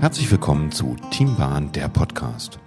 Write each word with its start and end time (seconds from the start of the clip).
Herzlich 0.00 0.30
willkommen 0.30 0.70
zu 0.70 0.94
Teambahn, 1.10 1.72
der 1.72 1.88
Podcast. 1.88 2.60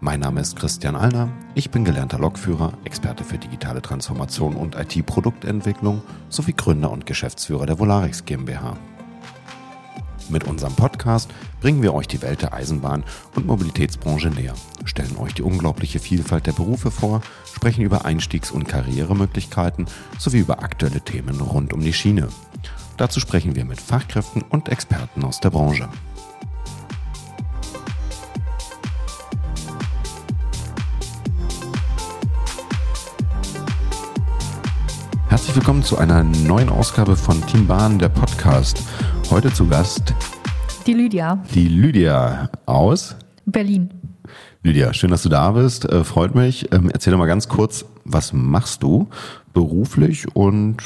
Mein 0.00 0.18
Name 0.18 0.40
ist 0.40 0.56
Christian 0.56 0.96
Allner. 0.96 1.28
Ich 1.54 1.70
bin 1.70 1.84
gelernter 1.84 2.18
Lokführer, 2.18 2.72
Experte 2.84 3.22
für 3.22 3.38
digitale 3.38 3.80
Transformation 3.80 4.56
und 4.56 4.74
IT-Produktentwicklung 4.74 6.02
sowie 6.28 6.54
Gründer 6.54 6.90
und 6.90 7.06
Geschäftsführer 7.06 7.66
der 7.66 7.78
Volarix 7.78 8.24
GmbH. 8.24 8.76
Mit 10.28 10.44
unserem 10.44 10.74
Podcast 10.74 11.30
bringen 11.60 11.82
wir 11.82 11.94
euch 11.94 12.08
die 12.08 12.20
Welt 12.20 12.42
der 12.42 12.52
Eisenbahn 12.52 13.04
und 13.36 13.46
Mobilitätsbranche 13.46 14.30
näher, 14.30 14.54
stellen 14.84 15.16
euch 15.18 15.34
die 15.34 15.42
unglaubliche 15.42 16.00
Vielfalt 16.00 16.48
der 16.48 16.52
Berufe 16.52 16.90
vor, 16.90 17.20
sprechen 17.54 17.84
über 17.84 18.04
Einstiegs- 18.04 18.50
und 18.50 18.66
Karrieremöglichkeiten 18.66 19.86
sowie 20.18 20.40
über 20.40 20.64
aktuelle 20.64 21.00
Themen 21.00 21.40
rund 21.40 21.72
um 21.72 21.80
die 21.80 21.92
Schiene. 21.92 22.26
Dazu 22.96 23.20
sprechen 23.20 23.54
wir 23.54 23.64
mit 23.64 23.80
Fachkräften 23.80 24.42
und 24.42 24.68
Experten 24.68 25.22
aus 25.22 25.38
der 25.38 25.50
Branche. 25.50 25.88
Herzlich 35.56 35.68
willkommen 35.68 35.84
zu 35.84 35.96
einer 35.96 36.22
neuen 36.22 36.68
Ausgabe 36.68 37.16
von 37.16 37.40
Team 37.46 37.66
Bahn, 37.66 37.98
der 37.98 38.10
Podcast. 38.10 38.82
Heute 39.30 39.50
zu 39.50 39.66
Gast 39.66 40.12
Die 40.86 40.92
Lydia, 40.92 41.42
die 41.54 41.68
Lydia 41.68 42.50
aus 42.66 43.16
Berlin. 43.46 43.88
Lydia. 44.62 44.92
Schön, 44.92 45.10
dass 45.10 45.22
du 45.22 45.30
da 45.30 45.52
bist. 45.52 45.86
Äh, 45.86 46.04
freut 46.04 46.34
mich. 46.34 46.70
Ähm, 46.74 46.90
erzähl 46.92 47.10
doch 47.10 47.18
mal 47.18 47.24
ganz 47.24 47.48
kurz, 47.48 47.86
was 48.04 48.34
machst 48.34 48.82
du 48.82 49.08
beruflich 49.54 50.26
und 50.36 50.82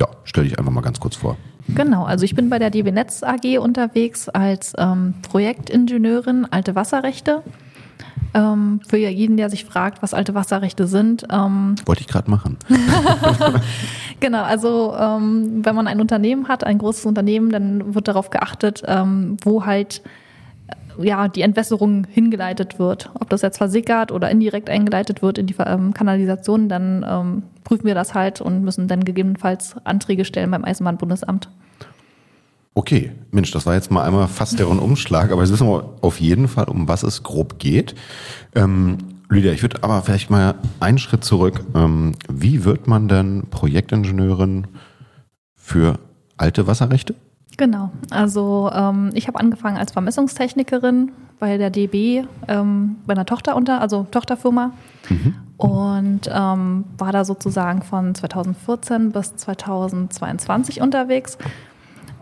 ja, 0.00 0.08
stell 0.24 0.44
dich 0.44 0.58
einfach 0.58 0.72
mal 0.72 0.80
ganz 0.80 1.00
kurz 1.00 1.16
vor. 1.16 1.36
Genau, 1.68 2.04
also 2.04 2.24
ich 2.24 2.34
bin 2.34 2.48
bei 2.48 2.58
der 2.58 2.70
DB 2.70 2.90
Netz 2.92 3.22
AG 3.22 3.58
unterwegs 3.58 4.30
als 4.30 4.72
ähm, 4.78 5.16
Projektingenieurin 5.20 6.46
alte 6.50 6.74
Wasserrechte. 6.74 7.42
Ähm, 8.34 8.80
für 8.86 8.96
jeden, 8.96 9.36
der 9.36 9.48
sich 9.50 9.64
fragt, 9.64 10.02
was 10.02 10.14
alte 10.14 10.34
Wasserrechte 10.34 10.86
sind. 10.86 11.26
Ähm, 11.30 11.76
Wollte 11.86 12.02
ich 12.02 12.08
gerade 12.08 12.30
machen. 12.30 12.56
genau, 14.20 14.42
also 14.42 14.94
ähm, 14.98 15.64
wenn 15.64 15.74
man 15.74 15.86
ein 15.86 16.00
Unternehmen 16.00 16.48
hat, 16.48 16.64
ein 16.64 16.78
großes 16.78 17.06
Unternehmen, 17.06 17.50
dann 17.50 17.94
wird 17.94 18.08
darauf 18.08 18.30
geachtet, 18.30 18.82
ähm, 18.86 19.38
wo 19.42 19.64
halt 19.64 20.02
äh, 20.98 21.06
ja 21.06 21.28
die 21.28 21.42
Entwässerung 21.42 22.06
hingeleitet 22.06 22.78
wird. 22.78 23.10
Ob 23.14 23.30
das 23.30 23.42
jetzt 23.42 23.58
versickert 23.58 24.12
oder 24.12 24.30
indirekt 24.30 24.68
eingeleitet 24.68 25.22
wird 25.22 25.38
in 25.38 25.46
die 25.46 25.56
ähm, 25.64 25.94
Kanalisation, 25.94 26.68
dann 26.68 27.06
ähm, 27.08 27.42
prüfen 27.64 27.86
wir 27.86 27.94
das 27.94 28.14
halt 28.14 28.40
und 28.42 28.62
müssen 28.62 28.88
dann 28.88 29.04
gegebenenfalls 29.04 29.76
Anträge 29.84 30.26
stellen 30.26 30.50
beim 30.50 30.64
Eisenbahnbundesamt. 30.64 31.48
Okay, 32.78 33.10
Mensch, 33.32 33.50
das 33.50 33.66
war 33.66 33.74
jetzt 33.74 33.90
mal 33.90 34.04
einmal 34.04 34.28
fast 34.28 34.56
der 34.60 34.66
Rundumschlag, 34.66 35.32
aber 35.32 35.42
jetzt 35.42 35.50
wissen 35.50 35.66
wir 35.66 35.96
auf 36.00 36.20
jeden 36.20 36.46
Fall, 36.46 36.66
um 36.66 36.86
was 36.86 37.02
es 37.02 37.24
grob 37.24 37.58
geht. 37.58 37.96
Ähm, 38.54 38.98
Lydia, 39.28 39.50
ich 39.50 39.62
würde 39.62 39.82
aber 39.82 40.00
vielleicht 40.02 40.30
mal 40.30 40.54
einen 40.78 40.98
Schritt 40.98 41.24
zurück. 41.24 41.64
Ähm, 41.74 42.12
wie 42.30 42.64
wird 42.64 42.86
man 42.86 43.08
denn 43.08 43.48
Projektingenieurin 43.50 44.68
für 45.56 45.98
alte 46.36 46.68
Wasserrechte? 46.68 47.16
Genau, 47.56 47.90
also 48.10 48.70
ähm, 48.72 49.10
ich 49.14 49.26
habe 49.26 49.40
angefangen 49.40 49.76
als 49.76 49.90
Vermessungstechnikerin 49.90 51.10
bei 51.40 51.58
der 51.58 51.70
DB, 51.70 52.26
ähm, 52.46 52.94
bei 53.08 53.14
einer 53.14 53.26
Tochter 53.26 53.56
unter, 53.56 53.80
also 53.80 54.06
Tochterfirma 54.08 54.70
und 55.56 56.30
ähm, 56.32 56.84
war 56.96 57.10
da 57.10 57.24
sozusagen 57.24 57.82
von 57.82 58.14
2014 58.14 59.10
bis 59.10 59.34
2022 59.34 60.80
unterwegs 60.80 61.38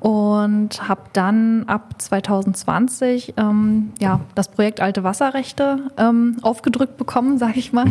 und 0.00 0.88
habe 0.88 1.02
dann 1.12 1.64
ab 1.66 1.94
2020 2.00 3.34
ähm, 3.36 3.92
ja, 4.00 4.20
das 4.34 4.48
Projekt 4.48 4.80
Alte 4.80 5.04
Wasserrechte 5.04 5.90
ähm, 5.96 6.36
aufgedrückt 6.42 6.96
bekommen, 6.96 7.38
sage 7.38 7.58
ich 7.58 7.72
mal. 7.72 7.86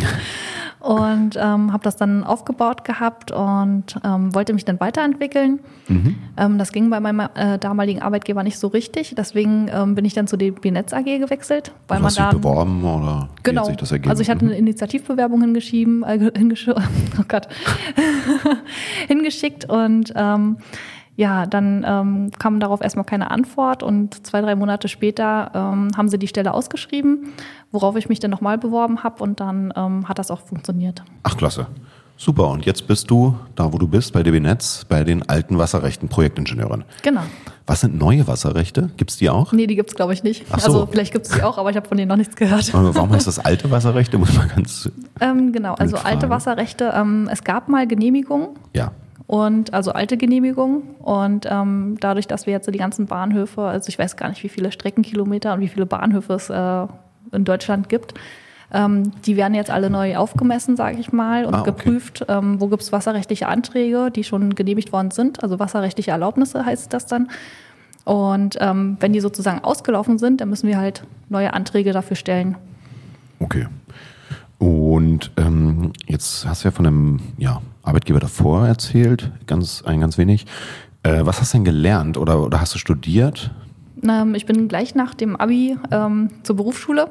Und 0.79 1.35
ähm, 1.35 1.73
habe 1.73 1.83
das 1.83 1.95
dann 1.95 2.23
aufgebaut 2.23 2.83
gehabt 2.83 3.31
und 3.31 3.95
ähm, 4.03 4.35
wollte 4.35 4.53
mich 4.53 4.65
dann 4.65 4.79
weiterentwickeln. 4.79 5.59
Ähm, 5.89 6.57
das 6.59 6.71
ging 6.71 6.91
bei 6.91 6.99
meinem 6.99 7.27
äh, 7.33 7.57
damaligen 7.57 8.03
Arbeitgeber 8.03 8.43
nicht 8.43 8.59
so 8.59 8.67
richtig. 8.67 9.15
Deswegen 9.17 9.67
ähm, 9.73 9.95
bin 9.95 10.05
ich 10.05 10.13
dann 10.13 10.27
zu 10.27 10.37
DB 10.37 10.69
Netz 10.69 10.93
AG 10.93 11.05
gewechselt. 11.05 11.71
Weil 11.87 11.97
du 11.97 12.03
man 12.03 12.09
hast 12.09 12.17
dich 12.19 12.25
da 12.25 12.31
beworben 12.31 12.83
oder 12.83 13.29
Genau. 13.41 13.61
hat 13.61 13.67
sich 13.69 13.77
das 13.77 13.91
ergeben? 13.91 14.11
Also 14.11 14.21
ich 14.21 14.29
hatte 14.29 14.45
Mhm. 14.45 14.51
eine 14.51 14.59
Initiativbewerbung 14.59 15.41
hingeschrieben, 15.41 16.03
äh, 16.03 16.19
hingesch 16.37 16.67
oh 16.69 17.23
Gott, 17.27 17.47
hingeschickt 19.07 19.65
und 19.65 20.13
ja, 21.15 21.45
dann 21.45 21.85
ähm, 21.87 22.31
kam 22.37 22.59
darauf 22.59 22.81
erstmal 22.81 23.05
keine 23.05 23.31
Antwort 23.31 23.83
und 23.83 24.25
zwei, 24.27 24.41
drei 24.41 24.55
Monate 24.55 24.87
später 24.87 25.51
ähm, 25.53 25.89
haben 25.95 26.09
sie 26.09 26.19
die 26.19 26.27
Stelle 26.27 26.53
ausgeschrieben, 26.53 27.33
worauf 27.71 27.95
ich 27.95 28.09
mich 28.09 28.19
dann 28.19 28.31
nochmal 28.31 28.57
beworben 28.57 29.03
habe 29.03 29.23
und 29.23 29.39
dann 29.39 29.73
ähm, 29.75 30.09
hat 30.09 30.19
das 30.19 30.31
auch 30.31 30.41
funktioniert. 30.41 31.03
Ach, 31.23 31.37
klasse. 31.37 31.67
Super. 32.17 32.47
Und 32.49 32.65
jetzt 32.65 32.87
bist 32.87 33.11
du 33.11 33.35
da, 33.55 33.73
wo 33.73 33.77
du 33.77 33.87
bist, 33.89 34.13
bei 34.13 34.23
DB 34.23 34.39
Netz, 34.39 34.85
bei 34.87 35.03
den 35.03 35.27
alten 35.27 35.57
Wasserrechten 35.57 36.07
Projektingenieurin. 36.07 36.85
Genau. 37.01 37.21
Was 37.65 37.81
sind 37.81 37.97
neue 37.97 38.25
Wasserrechte? 38.25 38.89
Gibt's 38.95 39.17
die 39.17 39.29
auch? 39.29 39.51
Nee, 39.51 39.67
die 39.67 39.75
gibt's 39.75 39.95
glaube 39.95 40.13
ich 40.13 40.23
nicht. 40.23 40.45
Ach 40.49 40.59
so. 40.59 40.65
Also 40.67 40.85
vielleicht 40.89 41.11
gibt's 41.11 41.29
die 41.31 41.43
auch, 41.43 41.57
aber 41.57 41.71
ich 41.71 41.75
habe 41.75 41.87
von 41.87 41.97
denen 41.97 42.07
noch 42.07 42.15
nichts 42.15 42.35
gehört. 42.37 42.73
Warum 42.73 43.11
heißt 43.11 43.27
das 43.27 43.39
alte 43.39 43.69
Wasserrechte? 43.69 44.17
Muss 44.17 44.33
man 44.33 44.47
ganz, 44.47 44.89
Ähm, 45.19 45.51
genau, 45.51 45.73
also 45.73 45.97
alte. 45.97 46.29
Wasserrechte, 46.29 46.93
ähm, 46.95 47.27
es 47.31 47.43
gab 47.43 47.67
mal 47.67 47.85
Genehmigungen, 47.85 48.49
ja. 48.73 48.91
Und 49.27 49.73
also 49.73 49.91
alte 49.91 50.17
Genehmigung 50.17 50.95
und 50.99 51.47
ähm, 51.49 51.97
dadurch, 51.99 52.27
dass 52.27 52.45
wir 52.45 52.53
jetzt 52.53 52.65
so 52.65 52.71
die 52.71 52.79
ganzen 52.79 53.07
Bahnhöfe, 53.07 53.61
also 53.61 53.89
ich 53.89 53.97
weiß 53.97 54.17
gar 54.17 54.29
nicht, 54.29 54.43
wie 54.43 54.49
viele 54.49 54.71
Streckenkilometer 54.71 55.53
und 55.53 55.61
wie 55.61 55.67
viele 55.67 55.85
Bahnhöfe 55.85 56.33
es 56.33 56.49
äh, 56.49 56.87
in 57.31 57.43
Deutschland 57.43 57.89
gibt, 57.89 58.13
ähm, 58.71 59.11
die 59.25 59.35
werden 59.35 59.53
jetzt 59.53 59.71
alle 59.71 59.89
neu 59.89 60.17
aufgemessen, 60.17 60.75
sage 60.75 60.99
ich 60.99 61.11
mal, 61.11 61.45
und 61.45 61.55
Ah, 61.55 61.61
okay. 61.61 61.71
geprüft, 61.71 62.25
ähm, 62.27 62.59
wo 62.61 62.67
gibt 62.67 62.83
es 62.83 62.91
wasserrechtliche 62.91 63.47
Anträge, 63.47 64.11
die 64.11 64.23
schon 64.23 64.53
genehmigt 64.53 64.91
worden 64.91 65.11
sind, 65.11 65.41
also 65.43 65.59
wasserrechtliche 65.59 66.11
Erlaubnisse 66.11 66.65
heißt 66.65 66.93
das 66.93 67.05
dann. 67.05 67.29
Und 68.03 68.57
ähm, 68.59 68.97
wenn 68.99 69.13
die 69.13 69.19
sozusagen 69.19 69.63
ausgelaufen 69.63 70.19
sind, 70.19 70.39
dann 70.39 70.49
müssen 70.49 70.67
wir 70.67 70.77
halt 70.77 71.03
neue 71.29 71.53
Anträge 71.53 71.91
dafür 71.91 72.15
stellen. 72.15 72.55
Okay. 73.39 73.65
Und 74.59 75.31
ähm, 75.37 75.91
jetzt 76.05 76.47
hast 76.47 76.63
du 76.63 76.67
ja 76.67 76.71
von 76.71 76.85
einem 76.85 77.19
ja, 77.37 77.61
Arbeitgeber 77.85 78.19
davor 78.19 78.67
erzählt, 78.67 79.31
ganz, 79.47 79.83
ein 79.85 79.99
ganz 80.01 80.17
wenig. 80.17 80.45
Äh, 81.03 81.21
was 81.25 81.39
hast 81.39 81.53
du 81.53 81.57
denn 81.59 81.65
gelernt 81.65 82.17
oder, 82.17 82.41
oder 82.43 82.59
hast 82.59 82.73
du 82.73 82.79
studiert? 82.79 83.51
Ähm, 84.03 84.35
ich 84.35 84.45
bin 84.45 84.67
gleich 84.67 84.95
nach 84.95 85.13
dem 85.13 85.35
Abi 85.35 85.77
ähm, 85.91 86.29
zur 86.43 86.55
Berufsschule 86.55 87.09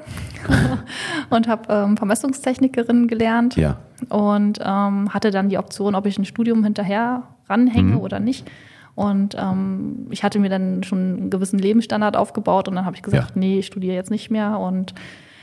und 1.30 1.48
habe 1.48 1.72
ähm, 1.72 1.96
Vermessungstechnikerin 1.96 3.08
gelernt 3.08 3.56
Ja. 3.56 3.78
und 4.08 4.58
ähm, 4.62 5.12
hatte 5.14 5.30
dann 5.30 5.48
die 5.48 5.58
Option, 5.58 5.94
ob 5.94 6.06
ich 6.06 6.18
ein 6.18 6.24
Studium 6.24 6.64
hinterher 6.64 7.22
ranhänge 7.48 7.92
Mhm. 7.94 8.00
oder 8.00 8.20
nicht. 8.20 8.50
Und 8.96 9.34
ähm, 9.38 10.06
ich 10.10 10.22
hatte 10.22 10.38
mir 10.38 10.48
dann 10.50 10.82
schon 10.84 10.98
einen 10.98 11.30
gewissen 11.30 11.58
Lebensstandard 11.58 12.16
aufgebaut 12.16 12.68
und 12.68 12.76
dann 12.76 12.84
habe 12.84 12.94
ich 12.96 13.02
gesagt, 13.02 13.30
Ja. 13.30 13.38
nee, 13.40 13.58
ich 13.58 13.66
studiere 13.66 13.94
jetzt 13.94 14.10
nicht 14.10 14.30
mehr. 14.30 14.58
Und 14.60 14.94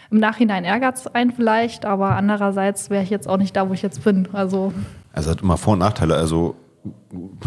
im 0.09 0.19
Nachhinein 0.19 0.63
ärgert 0.63 0.96
es 0.98 1.08
einen 1.08 1.31
vielleicht, 1.31 1.86
aber 1.86 2.16
andererseits 2.16 2.90
wäre 2.90 3.03
ich 3.03 3.09
jetzt 3.09 3.28
auch 3.28 3.38
nicht 3.38 3.56
da, 3.56 3.68
wo 3.69 3.74
ich 3.74 3.81
jetzt 3.81 4.03
bin. 4.06 4.28
Also 4.31 4.72
Also 5.14 5.32
hat 5.32 5.42
immer 5.42 5.58
Vor- 5.58 5.74
und 5.74 5.80
Nachteile. 5.80 6.16
Also 6.16 6.56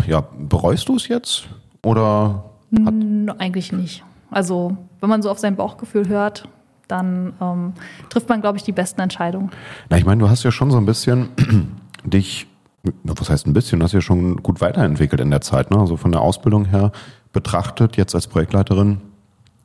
ja, 0.06 0.22
bereust 0.38 0.88
du 0.88 0.96
es 0.96 1.08
jetzt? 1.08 1.48
Oder 1.84 2.44
N- 2.70 3.30
Eigentlich 3.38 3.72
nicht. 3.72 4.04
Also, 4.30 4.76
wenn 5.00 5.08
man 5.08 5.22
so 5.22 5.30
auf 5.30 5.38
sein 5.38 5.54
Bauchgefühl 5.56 6.08
hört, 6.08 6.48
dann 6.88 7.32
ähm, 7.40 7.72
trifft 8.10 8.28
man, 8.28 8.40
glaube 8.40 8.58
ich, 8.58 8.64
die 8.64 8.72
besten 8.72 9.00
Entscheidungen. 9.00 9.50
Na, 9.90 9.96
ich 9.96 10.04
meine, 10.04 10.20
du 10.20 10.28
hast 10.28 10.42
ja 10.42 10.50
schon 10.50 10.70
so 10.70 10.76
ein 10.76 10.86
bisschen 10.86 11.28
dich, 12.04 12.46
was 13.04 13.30
heißt 13.30 13.46
ein 13.46 13.52
bisschen, 13.52 13.78
du 13.78 13.84
hast 13.84 13.92
ja 13.92 14.00
schon 14.00 14.42
gut 14.42 14.60
weiterentwickelt 14.60 15.20
in 15.20 15.30
der 15.30 15.40
Zeit, 15.40 15.70
ne? 15.70 15.78
Also 15.78 15.96
von 15.96 16.10
der 16.12 16.20
Ausbildung 16.20 16.64
her 16.66 16.90
betrachtet, 17.32 17.96
jetzt 17.96 18.14
als 18.14 18.26
Projektleiterin 18.26 19.00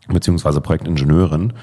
beziehungsweise 0.08 0.62
Projektingenieurin, 0.62 1.54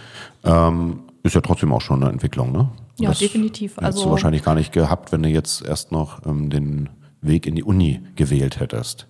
ähm, 0.44 1.00
ist 1.22 1.34
ja 1.34 1.40
trotzdem 1.40 1.72
auch 1.72 1.80
schon 1.80 2.02
eine 2.02 2.12
Entwicklung, 2.12 2.52
ne? 2.52 2.68
Ja, 2.98 3.10
Das 3.10 3.18
definitiv. 3.18 3.72
Hättest 3.72 3.84
Also- 3.84 4.04
du 4.04 4.10
wahrscheinlich 4.10 4.42
gar 4.42 4.54
nicht 4.54 4.72
gehabt, 4.72 5.12
wenn 5.12 5.22
du 5.22 5.28
jetzt 5.28 5.62
erst 5.62 5.92
noch 5.92 6.24
ähm, 6.26 6.50
den 6.50 6.88
Weg 7.20 7.46
in 7.46 7.54
die 7.54 7.62
Uni 7.64 8.00
gewählt 8.14 8.60
hättest. 8.60 9.08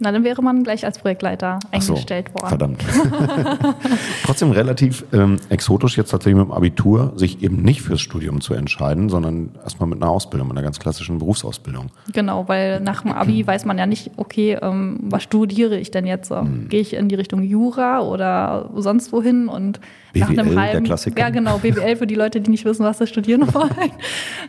Na, 0.00 0.10
dann 0.10 0.24
wäre 0.24 0.42
man 0.42 0.64
gleich 0.64 0.84
als 0.84 0.98
Projektleiter 0.98 1.60
Ach 1.70 1.80
so, 1.80 1.92
eingestellt 1.92 2.34
worden. 2.34 2.48
Verdammt. 2.48 2.84
Trotzdem 4.24 4.50
relativ 4.50 5.04
ähm, 5.12 5.36
exotisch 5.50 5.96
jetzt 5.96 6.10
tatsächlich 6.10 6.34
mit 6.34 6.48
dem 6.48 6.52
Abitur, 6.52 7.12
sich 7.14 7.42
eben 7.44 7.62
nicht 7.62 7.80
fürs 7.80 8.00
Studium 8.00 8.40
zu 8.40 8.54
entscheiden, 8.54 9.08
sondern 9.08 9.50
erstmal 9.62 9.88
mit 9.88 10.02
einer 10.02 10.10
Ausbildung, 10.10 10.48
mit 10.48 10.56
einer 10.56 10.64
ganz 10.64 10.80
klassischen 10.80 11.18
Berufsausbildung. 11.18 11.90
Genau, 12.12 12.48
weil 12.48 12.80
nach 12.80 13.02
dem 13.02 13.12
Abi 13.12 13.46
weiß 13.46 13.66
man 13.66 13.78
ja 13.78 13.86
nicht, 13.86 14.10
okay, 14.16 14.58
ähm, 14.60 14.98
was 15.02 15.22
studiere 15.22 15.78
ich 15.78 15.92
denn 15.92 16.06
jetzt? 16.06 16.30
Hm. 16.30 16.68
Gehe 16.68 16.80
ich 16.80 16.94
in 16.94 17.08
die 17.08 17.14
Richtung 17.14 17.44
Jura 17.44 18.00
oder 18.00 18.70
sonst 18.74 19.12
wohin? 19.12 19.48
Und 19.48 19.78
nach 20.14 20.28
BWL, 20.28 20.40
einem 20.40 20.50
der 20.50 20.60
halben, 20.60 20.84
Klassiker. 20.84 21.20
Ja, 21.20 21.30
genau, 21.30 21.58
BWL 21.58 21.96
für 21.96 22.06
die 22.06 22.14
Leute, 22.14 22.40
die 22.40 22.50
nicht 22.50 22.64
wissen, 22.64 22.84
was 22.84 22.98
sie 22.98 23.06
studieren 23.06 23.42
wollen. 23.54 23.92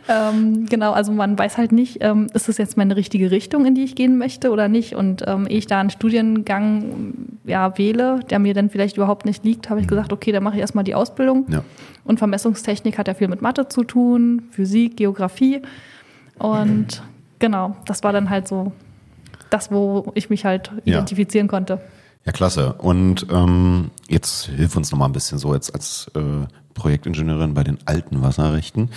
ähm, 0.08 0.66
genau, 0.66 0.92
also 0.92 1.12
man 1.12 1.38
weiß 1.38 1.56
halt 1.56 1.72
nicht, 1.72 1.98
ähm, 2.00 2.28
ist 2.34 2.48
das 2.48 2.58
jetzt 2.58 2.76
meine 2.76 2.96
richtige 2.96 3.30
Richtung, 3.30 3.66
in 3.66 3.74
die 3.74 3.84
ich 3.84 3.94
gehen 3.94 4.18
möchte 4.18 4.50
oder 4.50 4.68
nicht? 4.68 4.94
Und 4.94 5.24
ähm, 5.36 5.46
ehe 5.46 5.58
ich 5.58 5.66
da 5.66 5.80
einen 5.80 5.90
Studiengang 5.90 7.14
ja, 7.44 7.76
wähle, 7.78 8.20
der 8.30 8.38
mir 8.38 8.54
dann 8.54 8.70
vielleicht 8.70 8.96
überhaupt 8.96 9.24
nicht 9.26 9.44
liegt, 9.44 9.70
habe 9.70 9.80
ich 9.80 9.86
gesagt, 9.86 10.12
okay, 10.12 10.32
dann 10.32 10.42
mache 10.42 10.54
ich 10.56 10.60
erstmal 10.60 10.84
die 10.84 10.94
Ausbildung. 10.94 11.46
Ja. 11.48 11.62
Und 12.04 12.18
Vermessungstechnik 12.18 12.98
hat 12.98 13.08
ja 13.08 13.14
viel 13.14 13.28
mit 13.28 13.42
Mathe 13.42 13.68
zu 13.68 13.84
tun, 13.84 14.42
Physik, 14.50 14.96
Geografie. 14.96 15.62
Und 16.38 17.02
genau, 17.38 17.76
das 17.86 18.02
war 18.02 18.12
dann 18.12 18.30
halt 18.30 18.48
so 18.48 18.72
das, 19.50 19.70
wo 19.70 20.10
ich 20.14 20.30
mich 20.30 20.44
halt 20.44 20.70
Ja. 20.84 20.94
identifizieren 20.94 21.48
konnte. 21.48 21.80
Ja, 22.24 22.32
klasse. 22.32 22.72
Und 22.74 23.26
ähm, 23.30 23.90
jetzt 24.08 24.46
hilf 24.46 24.76
uns 24.76 24.90
noch 24.90 24.98
mal 24.98 25.06
ein 25.06 25.12
bisschen 25.12 25.38
so 25.38 25.54
jetzt 25.54 25.72
als 25.72 26.10
äh, 26.16 26.20
Projektingenieurin 26.74 27.54
bei 27.54 27.62
den 27.62 27.78
alten 27.84 28.22
Wasserrechten. 28.22 28.90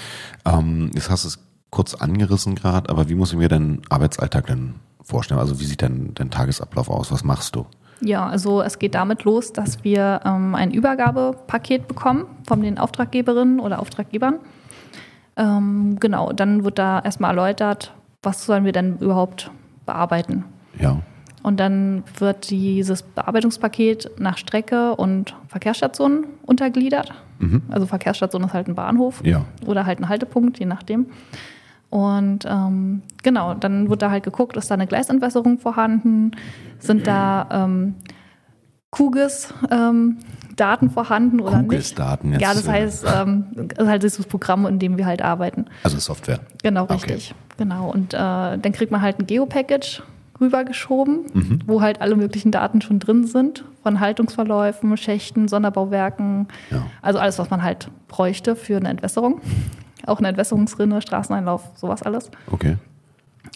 Ähm, 0.46 0.90
jetzt 0.96 1.10
hast 1.12 1.26
du 1.26 1.28
es 1.30 1.40
kurz 1.70 1.94
angerissen 1.94 2.56
gerade, 2.56 2.90
aber 2.90 3.08
wie 3.10 3.16
muss 3.16 3.32
ich 3.32 3.38
mir 3.38 3.48
deinen 3.48 3.82
Arbeitsalltag 3.90 4.48
denn 4.48 4.76
vorstellen? 5.10 5.40
Also 5.40 5.60
wie 5.60 5.66
sieht 5.66 5.82
denn 5.82 6.12
dein 6.16 6.30
Tagesablauf 6.32 6.90
aus? 6.90 7.12
Was 7.12 7.24
machst 7.24 7.56
du? 7.56 7.66
Ja, 8.02 8.26
also 8.28 8.62
es 8.62 8.80
geht 8.80 8.96
damit 8.96 9.26
los, 9.26 9.52
dass 9.52 9.84
wir 9.84 10.22
ähm, 10.24 10.56
ein 10.56 10.72
Übergabepaket 10.72 11.88
bekommen 11.88 12.26
von 12.48 12.62
den 12.62 12.78
Auftraggeberinnen 12.78 13.60
oder 13.60 13.80
Auftraggebern. 13.80 14.36
Ähm, 15.36 15.98
genau, 16.00 16.32
dann 16.32 16.64
wird 16.64 16.80
da 16.80 17.00
erstmal 17.00 17.32
erläutert, 17.32 17.94
was 18.22 18.46
sollen 18.46 18.66
wir 18.66 18.72
denn 18.72 18.98
überhaupt 19.00 19.52
bearbeiten. 19.86 20.46
Ja. 20.80 21.02
Und 21.42 21.60
dann 21.60 22.04
wird 22.18 22.50
dieses 22.50 23.02
Bearbeitungspaket 23.02 24.12
nach 24.20 24.38
Strecke 24.38 24.96
und 24.96 25.36
Verkehrsstation 25.48 26.26
untergliedert. 26.46 27.14
Also 27.70 27.86
Verkehrsstation 27.86 28.44
ist 28.44 28.52
halt 28.54 28.68
ein 28.68 28.76
Bahnhof 28.76 29.22
Ja. 29.26 29.46
oder 29.66 29.86
halt 29.86 30.00
ein 30.00 30.10
Haltepunkt, 30.10 30.60
je 30.60 30.66
nachdem. 30.66 31.06
Und 31.90 32.46
ähm, 32.48 33.02
genau, 33.24 33.54
dann 33.56 33.90
wird 33.90 34.02
da 34.02 34.12
halt 34.12 34.24
geguckt, 34.24 34.56
ist 34.58 34.70
da 34.70 34.76
eine 34.76 34.86
Gleisentwässerung 34.88 35.58
vorhanden, 35.58 36.32
sind 36.78 37.08
da 37.08 37.48
ähm, 37.52 37.96
Kugis 38.92 39.54
ähm, 39.72 40.18
Daten 40.56 40.90
vorhanden 40.90 41.40
oder 41.40 41.58
nicht. 41.58 41.70
Kugelsdaten 41.70 42.32
jetzt. 42.34 42.42
Ja, 42.42 42.54
das 42.54 42.68
heißt, 42.68 43.06
ähm, 43.22 43.46
das 43.54 43.78
ist 43.86 43.88
halt 43.90 44.04
dieses 44.04 44.26
Programm, 44.26 44.66
in 44.66 44.78
dem 44.80 44.98
wir 44.98 45.06
halt 45.06 45.22
arbeiten. 45.22 45.66
Also 45.84 45.98
Software. 46.00 46.40
Genau, 46.64 46.84
Okay. 46.84 46.94
richtig. 46.94 47.36
Genau. 47.58 47.90
Und 47.92 48.14
äh, 48.14 48.18
dann 48.18 48.72
kriegt 48.72 48.92
man 48.92 49.02
halt 49.02 49.20
ein 49.20 49.26
Geo-Package 49.28 50.02
rübergeschoben, 50.42 51.26
Mhm. 51.34 51.60
wo 51.68 51.82
halt 51.82 52.02
alle 52.02 52.16
möglichen 52.16 52.52
Daten 52.52 52.82
schon 52.82 53.00
drin 53.00 53.26
sind, 53.28 53.66
von 53.84 54.00
Haltungsverläufen, 54.00 54.96
Schächten, 54.98 55.48
Sonderbauwerken, 55.48 56.48
Ja. 56.72 56.84
also 57.02 57.20
alles, 57.20 57.38
was 57.40 57.50
man 57.50 57.62
halt 57.64 57.90
bräuchte 58.08 58.56
für 58.56 58.78
eine 58.78 58.90
Entwässerung. 58.90 59.42
Auch 60.06 60.20
eine 60.20 60.30
Entwässerungsrinne, 60.30 61.02
Straßeneinlauf, 61.02 61.64
sowas 61.76 62.04
alles. 62.04 62.30
Okay. 62.52 62.78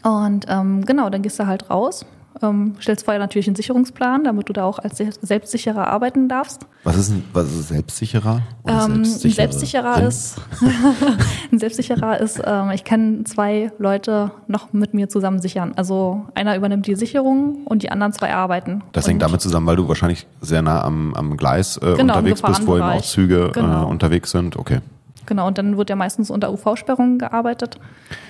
Und 0.04 0.46
ähm, 0.50 0.86
genau, 0.86 1.10
dann 1.10 1.22
gehst 1.22 1.40
du 1.40 1.48
halt 1.48 1.70
raus, 1.70 2.06
ähm, 2.42 2.76
stellst 2.82 3.06
vorher 3.06 3.20
natürlich 3.20 3.48
einen 3.48 3.56
Sicherungsplan, 3.56 4.24
damit 4.24 4.50
du 4.50 4.54
da 4.54 4.64
auch 4.66 4.80
als 4.80 4.98
se- 4.98 5.10
selbstsicherer 5.22 5.88
arbeiten 5.88 6.28
darfst. 6.28 6.66
Was 6.84 6.98
ist 6.98 7.10
ein, 7.12 7.24
was 7.32 7.46
ist 7.52 7.68
selbstsicherer? 7.70 8.42
Ähm, 8.68 8.74
ein 8.74 9.06
selbstsichere 9.06 9.36
selbstsicherer 9.36 10.02
ist, 10.08 10.42
ein 11.52 11.60
selbstsicherer 11.60 12.20
ist, 12.20 12.42
ähm, 12.46 12.72
ich 12.72 12.84
kann 12.84 13.26
zwei 13.26 13.72
Leute 13.78 14.32
noch 14.48 14.74
mit 14.74 14.94
mir 14.94 15.10
zusammen 15.10 15.42
sichern. 15.42 15.74
Also 15.76 16.26
einer 16.36 16.56
übernimmt 16.58 16.88
die 16.88 16.96
Sicherung 16.96 17.66
und 17.66 17.84
die 17.84 17.92
anderen 17.92 18.14
zwei 18.14 18.34
arbeiten. 18.34 18.84
Das 18.94 19.06
und 19.06 19.12
hängt 19.12 19.22
damit 19.22 19.42
zusammen, 19.42 19.68
weil 19.68 19.76
du 19.76 19.88
wahrscheinlich 19.88 20.28
sehr 20.42 20.62
nah 20.62 20.84
am, 20.84 21.14
am 21.14 21.38
Gleis 21.38 21.78
äh, 21.78 21.94
Genau, 21.96 22.18
unterwegs 22.18 22.42
bist, 22.42 22.66
wo 22.68 22.76
eben 22.78 22.84
auch. 22.84 23.02
Züge 23.02 23.52
Genau. 23.54 23.84
äh, 23.84 23.86
unterwegs 23.86 24.32
sind. 24.32 24.58
Okay. 24.58 24.80
Genau, 25.26 25.48
und 25.48 25.58
dann 25.58 25.78
wird 25.78 25.90
ja 25.90 25.96
meistens 25.96 26.30
unter 26.30 26.52
UV-Sperrungen 26.52 27.18
gearbeitet. 27.20 27.80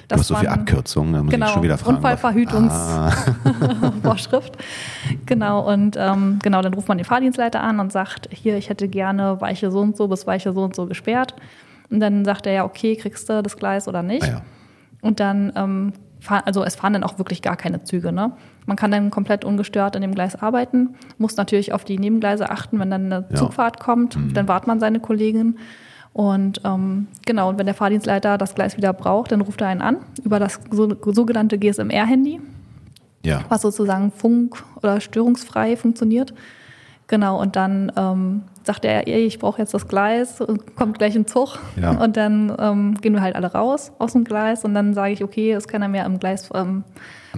Du 0.07 0.16
hast 0.16 0.28
so 0.28 0.36
viel 0.36 0.48
man- 0.50 0.60
Abkürzungen, 0.60 1.13
da 1.13 1.24
muss 1.24 1.31
Genau, 1.34 1.45
ich 1.48 1.51
schon 1.54 1.63
wieder 1.63 1.78
fragen. 1.78 1.98
Unfallverhütungs- 1.98 2.69
Ah. 2.72 3.12
Genau, 5.25 5.68
und 5.72 5.95
ähm, 6.00 6.40
genau, 6.42 6.62
dann 6.62 6.74
ruft 6.74 6.88
man 6.88 6.98
den 6.98 7.06
Fahrdienstleiter 7.06 7.62
an 7.62 7.80
und 7.80 7.92
sagt, 7.92 8.30
hier, 8.31 8.57
ich 8.57 8.69
hätte 8.69 8.88
gerne 8.88 9.40
Weiche 9.42 9.72
so 9.72 9.80
und 9.80 9.98
so 9.98 10.07
bis 10.07 10.28
Weiche 10.28 10.54
so 10.54 10.63
und 10.63 10.75
so 10.75 10.86
gesperrt. 10.86 11.36
Und 11.90 12.00
dann 12.00 12.25
sagt 12.25 12.45
er 12.48 12.54
ja, 12.54 12.66
okay, 12.66 12.96
kriegst 12.96 13.30
du 13.30 13.42
das 13.44 13.57
Gleis 13.57 13.88
oder 13.88 14.04
nicht? 14.04 14.24
ah 14.24 14.28
ja. 14.28 14.42
Und 15.01 15.19
dann, 15.19 15.51
ähm, 15.56 15.94
fahr, 16.19 16.44
also 16.46 16.63
es 16.63 16.75
fahren 16.75 16.94
dann 16.94 17.04
auch 17.04 17.18
wirklich 17.18 17.42
gar 17.42 17.57
keine 17.57 17.84
Züge. 17.84 18.12
Ne? 18.13 18.31
Man 18.66 18.78
kann 18.78 18.92
dann 18.92 19.12
komplett 19.12 19.44
ungestört 19.44 19.96
an 19.96 20.01
dem 20.01 20.16
Gleis 20.16 20.42
arbeiten, 20.42 20.96
muss 21.18 21.36
natürlich 21.36 21.74
auf 21.74 21.84
die 21.84 21.98
Nebengleise 22.00 22.50
achten, 22.50 22.80
wenn 22.80 22.89
dann 22.89 23.12
eine 23.12 23.25
Ja. 23.30 23.36
Zugfahrt 23.36 23.80
kommt, 23.81 24.18
dann 24.34 24.48
wartet 24.48 24.68
man 24.68 24.80
seine 24.80 25.00
Kollegin. 25.01 25.57
Und 26.13 26.62
ähm, 26.63 27.07
genau, 27.25 27.50
und 27.50 27.57
wenn 27.57 27.65
der 27.65 27.74
Fahrdienstleiter 27.75 28.38
das 28.38 28.54
Gleis 28.54 28.77
wieder 28.77 28.94
braucht, 28.94 29.31
dann 29.31 29.42
ruft 29.42 29.62
er 29.62 29.68
einen 29.68 29.81
an 29.81 29.98
über 30.24 30.39
das 30.39 30.60
so, 30.69 30.95
sogenannte 31.12 31.57
GSMR-Handy, 31.57 32.39
Ja. 33.25 33.42
was 33.50 33.62
sozusagen 33.63 34.12
funk- 34.12 34.63
oder 34.81 35.01
störungsfrei 35.01 35.75
funktioniert. 35.75 36.33
Genau, 37.07 37.42
und 37.42 37.56
dann 37.56 37.92
ähm, 37.98 38.44
sagt 38.63 38.86
er, 38.86 39.07
ey, 39.07 39.25
ich 39.25 39.39
brauche 39.39 39.60
jetzt 39.62 39.74
das 39.74 39.88
Gleis, 39.88 40.42
kommt 40.75 41.00
gleich 41.00 41.15
ein 41.15 41.27
Zug. 41.27 41.60
Ja. 41.75 41.92
Und 42.00 42.15
dann 42.15 42.56
ähm, 42.60 42.94
gehen 43.01 43.13
wir 43.13 43.21
halt 43.21 43.36
alle 43.36 43.51
raus 43.51 43.92
aus 44.00 44.13
dem 44.13 44.24
Gleis 44.24 44.63
und 44.63 44.74
dann 44.74 44.94
sage 44.94 45.12
ich, 45.13 45.24
okay, 45.24 45.54
ist 45.54 45.68
keiner 45.68 45.89
mehr 45.89 46.06
im 46.06 46.18
Gleis 46.19 46.50
ähm, 46.54 46.83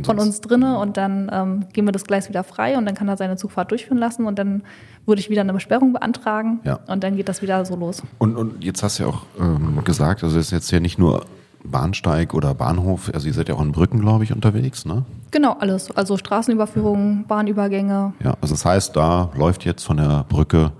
von 0.03 0.19
uns 0.19 0.41
drinne 0.41 0.77
und 0.79 0.97
dann 0.97 1.29
ähm, 1.31 1.65
geben 1.73 1.87
wir 1.87 1.91
das 1.93 2.03
Gleis 2.03 2.27
wieder 2.29 2.43
frei 2.43 2.77
und 2.77 2.85
dann 2.85 2.95
kann 2.95 3.07
er 3.07 3.17
seine 3.17 3.37
Zugfahrt 3.37 3.71
durchführen 3.71 3.97
lassen 3.97 4.25
und 4.25 4.37
dann 4.37 4.63
würde 5.05 5.21
ich 5.21 5.29
wieder 5.29 5.41
eine 5.41 5.53
Besperrung 5.53 5.93
beantragen 5.93 6.59
Ja. 6.63 6.79
und 6.87 7.03
dann 7.03 7.15
geht 7.15 7.29
das 7.29 7.41
wieder 7.41 7.63
so 7.65 7.75
los. 7.75 8.03
Und, 8.17 8.35
und 8.35 8.63
jetzt 8.63 8.83
hast 8.83 8.99
du 8.99 9.03
ja 9.03 9.09
auch 9.09 9.23
ähm, 9.39 9.79
gesagt, 9.85 10.23
also 10.23 10.37
es 10.37 10.47
ist 10.47 10.51
jetzt 10.51 10.71
ja 10.71 10.79
nicht 10.79 10.97
nur 10.99 11.25
Bahnsteig 11.63 12.33
oder 12.33 12.53
Bahnhof, 12.53 13.09
also 13.13 13.27
ihr 13.27 13.33
seid 13.33 13.49
ja 13.49 13.55
auch 13.55 13.61
in 13.61 13.71
Brücken, 13.71 13.99
glaube 13.99 14.23
ich, 14.23 14.31
unterwegs, 14.33 14.85
ne? 14.85 15.03
Genau, 15.31 15.53
alles. 15.59 15.89
Also 15.95 16.17
Straßenüberführungen, 16.17 17.25
Bahnübergänge. 17.27 18.13
Ja, 18.23 18.35
also 18.41 18.53
das 18.53 18.65
heißt, 18.65 18.95
da 18.95 19.29
läuft 19.37 19.65
jetzt 19.65 19.83
von 19.83 19.97
der 19.97 20.25
Brücke 20.29 20.71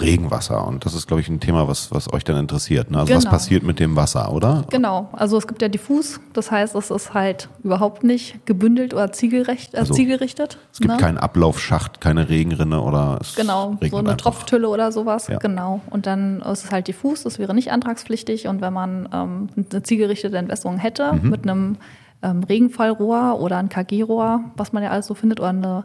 Regenwasser 0.00 0.66
und 0.66 0.86
das 0.86 0.94
ist, 0.94 1.06
glaube 1.06 1.20
ich, 1.20 1.28
ein 1.28 1.38
Thema, 1.38 1.68
was, 1.68 1.90
was 1.92 2.10
euch 2.12 2.24
dann 2.24 2.38
interessiert. 2.38 2.90
Ne? 2.90 2.98
Also 2.98 3.14
was 3.14 3.24
Genau. 3.24 3.30
passiert 3.30 3.62
mit 3.62 3.78
dem 3.78 3.94
Wasser, 3.94 4.32
oder? 4.32 4.64
Genau, 4.70 5.10
also 5.12 5.36
es 5.36 5.46
gibt 5.46 5.60
ja 5.60 5.68
diffus, 5.68 6.18
das 6.32 6.50
heißt, 6.50 6.74
es 6.74 6.90
ist 6.90 7.12
halt 7.12 7.50
überhaupt 7.62 8.02
nicht 8.02 8.46
gebündelt 8.46 8.94
oder 8.94 9.12
zielgerecht, 9.12 9.74
äh, 9.74 9.78
Also, 9.78 9.92
zielgerichtet. 9.92 10.56
Es 10.72 10.78
gibt 10.78 10.92
ne? 10.92 10.96
keinen 10.96 11.18
Ablaufschacht, 11.18 12.00
keine 12.00 12.30
Regenrinne 12.30 12.80
oder 12.80 13.18
es 13.20 13.34
Genau, 13.34 13.76
so 13.82 13.96
eine 13.98 14.10
einfach. 14.12 14.16
Tropftülle 14.32 14.66
oder 14.68 14.92
sowas. 14.92 15.28
Ja. 15.28 15.38
Genau. 15.38 15.82
Und 15.90 16.06
dann 16.06 16.40
ist 16.40 16.64
es 16.64 16.70
halt 16.70 16.88
diffus, 16.88 17.22
das 17.24 17.38
wäre 17.38 17.52
nicht 17.54 17.70
antragspflichtig. 17.70 18.48
Und 18.48 18.62
wenn 18.62 18.72
man 18.72 19.08
ähm, 19.12 19.48
eine 19.70 19.82
zielgerichtete 19.82 20.38
Entwässerung 20.38 20.78
hätte 20.78 21.12
Mhm. 21.12 21.28
mit 21.30 21.42
einem 21.42 21.76
ähm, 22.22 22.42
Regenfallrohr 22.44 23.38
oder 23.40 23.58
ein 23.58 23.68
KG-Rohr, 23.68 24.40
was 24.56 24.72
man 24.72 24.82
ja 24.82 24.88
alles 24.90 25.06
so 25.06 25.14
findet, 25.14 25.38
oder 25.40 25.50
eine 25.50 25.84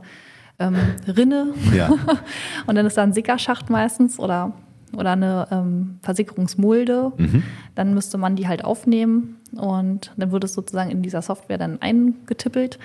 ähm, 0.59 0.75
Rinne 1.07 1.53
Ja. 1.73 1.89
und 2.67 2.75
dann 2.75 2.85
ist 2.85 2.97
da 2.97 3.03
ein 3.03 3.13
Sickerschacht 3.13 3.69
meistens 3.69 4.19
oder, 4.19 4.53
oder 4.95 5.11
eine 5.11 5.47
ähm, 5.51 5.99
Versickerungsmulde. 6.01 7.11
Mhm. 7.17 7.43
Dann 7.75 7.93
müsste 7.93 8.17
man 8.17 8.35
die 8.35 8.47
halt 8.47 8.63
aufnehmen 8.63 9.37
und 9.53 10.11
dann 10.17 10.31
wird 10.31 10.43
es 10.43 10.53
sozusagen 10.53 10.91
in 10.91 11.01
dieser 11.01 11.21
Software 11.21 11.57
dann 11.57 11.81
eingetippelt 11.81 12.79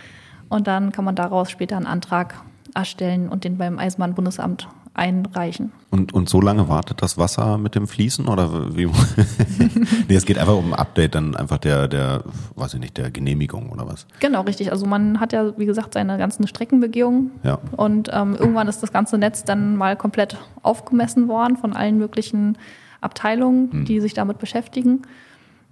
und 0.49 0.67
dann 0.67 0.93
kann 0.93 1.05
man 1.05 1.15
daraus 1.15 1.51
später 1.51 1.77
einen 1.77 1.87
Antrag 1.87 2.43
erstellen 2.75 3.29
und 3.29 3.45
den 3.45 3.59
beim 3.59 3.79
Eisenbahnbundesamt 3.79 4.69
einreichen. 4.95 5.73
Und, 5.91 6.13
und 6.13 6.29
so 6.29 6.41
lange 6.41 6.69
wartet 6.69 7.01
das 7.03 7.17
Wasser 7.19 7.57
mit 7.59 7.75
dem 7.75 7.87
Fließen 7.87 8.29
oder 8.29 8.77
wie? 8.77 8.87
nee, 10.09 10.15
es 10.15 10.25
geht 10.27 10.39
einfach 10.39 10.57
um 10.57 10.73
ein 10.73 10.79
Update 10.79 11.15
dann 11.15 11.35
einfach 11.35 11.59
der, 11.59 11.89
der, 11.89 12.25
weiß 12.57 12.75
ich 12.75 12.81
nicht, 12.81 12.97
der 12.99 13.11
Genehmigung 13.11 13.71
oder 13.71 13.87
was? 13.87 14.07
Genau, 14.21 14.43
richtig. 14.43 14.71
Also 14.71 14.87
man 14.87 15.19
hat 15.21 15.33
ja, 15.33 15.57
wie 15.59 15.67
gesagt, 15.67 15.95
seine 15.95 16.19
ganzen 16.19 16.47
Streckenbegehungen 16.47 17.31
Ja. 17.43 17.59
und 17.77 18.11
ähm, 18.13 18.37
irgendwann 18.39 18.69
ist 18.69 18.83
das 18.83 18.93
ganze 18.93 19.17
Netz 19.19 19.45
dann 19.45 19.77
mal 19.77 19.97
komplett 19.97 20.37
aufgemessen 20.63 21.29
worden 21.29 21.57
von 21.57 21.73
allen 21.75 21.97
möglichen 21.99 22.59
Abteilungen, 23.01 23.85
die 23.85 24.01
sich 24.01 24.15
damit 24.15 24.39
beschäftigen. 24.39 25.03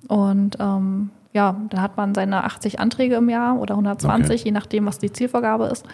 Und 0.09 0.57
ähm, 0.61 1.11
ja, 1.33 1.57
dann 1.71 1.81
hat 1.83 1.97
man 1.97 2.15
seine 2.15 2.45
80 2.45 2.81
Anträge 2.81 3.17
im 3.17 3.29
Jahr 3.29 3.59
oder 3.61 3.75
120, 3.75 4.41
Okay. 4.41 4.43
je 4.47 4.50
nachdem, 4.53 4.87
was 4.87 4.99
die 4.99 5.12
Zielvorgabe 5.12 5.67
ist. 5.67 5.85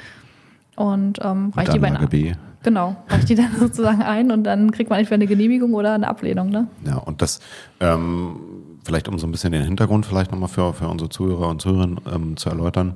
Und 0.76 1.18
ähm, 1.23 1.52
reicht 1.56 1.75
die 1.75 1.78
bei 1.78 1.90
B. 1.90 2.35
Genau, 2.62 2.97
reicht 3.09 3.28
die 3.28 3.35
dann 3.35 3.54
sozusagen 3.59 4.02
ein 4.02 4.30
und 4.30 4.45
dann 4.45 4.71
kriegt 4.71 4.90
man 4.90 4.99
entweder 4.99 5.14
eine 5.14 5.26
Genehmigung 5.26 5.75
oder 5.75 5.95
eine 5.95 6.09
Ablehnung. 6.09 6.50
Ne? 6.50 6.68
Ja, 6.85 6.97
und 6.97 7.23
das, 7.23 7.40
ähm, 7.80 8.37
vielleicht 8.85 9.09
um 9.09 9.18
so 9.18 9.26
ein 9.26 9.33
bisschen 9.33 9.52
den 9.52 9.62
Hintergrund 9.62 10.06
vielleicht 10.06 10.33
nochmal 10.33 10.49
für, 10.49 10.73
für 10.75 10.88
unsere 10.88 11.09
Zuhörer 11.09 11.49
und 11.49 11.62
Zuhörerinnen 11.62 12.00
ähm, 12.12 12.37
zu 12.37 12.49
erläutern. 12.49 12.95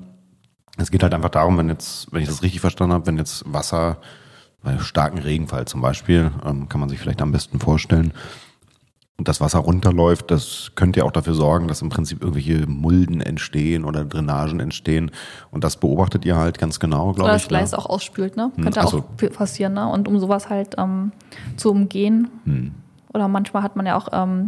Es 0.76 0.90
geht 0.90 1.02
halt 1.02 1.14
einfach 1.14 1.28
darum, 1.30 1.58
wenn 1.58 1.68
jetzt, 1.68 2.12
wenn 2.12 2.22
ich 2.22 2.28
das 2.28 2.42
richtig 2.42 2.60
verstanden 2.60 2.94
habe, 2.94 3.06
wenn 3.06 3.18
jetzt 3.18 3.44
Wasser 3.52 3.98
bei 4.62 4.78
starken 4.78 5.18
Regenfall 5.18 5.66
zum 5.66 5.80
Beispiel, 5.80 6.30
ähm, 6.44 6.68
kann 6.68 6.80
man 6.80 6.88
sich 6.88 6.98
vielleicht 6.98 7.22
am 7.22 7.32
besten 7.32 7.60
vorstellen, 7.60 8.12
und 9.20 9.28
das 9.28 9.38
Wasser 9.42 9.58
runterläuft, 9.58 10.30
das 10.30 10.72
könnte 10.76 11.00
ja 11.00 11.04
auch 11.04 11.10
dafür 11.10 11.34
sorgen, 11.34 11.68
dass 11.68 11.82
im 11.82 11.90
Prinzip 11.90 12.22
irgendwelche 12.22 12.66
Mulden 12.66 13.20
entstehen 13.20 13.84
oder 13.84 14.06
Drainagen 14.06 14.60
entstehen. 14.60 15.10
Und 15.50 15.62
das 15.62 15.76
beobachtet 15.76 16.24
ihr 16.24 16.36
halt 16.36 16.58
ganz 16.58 16.80
genau, 16.80 17.12
glaube 17.12 17.24
Oder 17.24 17.36
ich. 17.36 17.42
das 17.42 17.48
Gleis 17.48 17.72
ne? 17.72 17.78
auch 17.78 17.84
ausspült, 17.84 18.38
ne? 18.38 18.50
Hm, 18.54 18.64
Könnte 18.64 18.80
also- 18.80 19.04
auch 19.04 19.30
passieren, 19.36 19.74
ne? 19.74 19.86
Und 19.88 20.08
um 20.08 20.18
sowas 20.18 20.48
halt 20.48 20.76
ähm, 20.78 21.12
zu 21.58 21.70
umgehen. 21.70 22.30
Hm. 22.44 22.70
Oder 23.12 23.28
manchmal 23.28 23.62
hat 23.62 23.76
man 23.76 23.84
ja 23.84 23.98
auch, 23.98 24.08
ähm, 24.10 24.46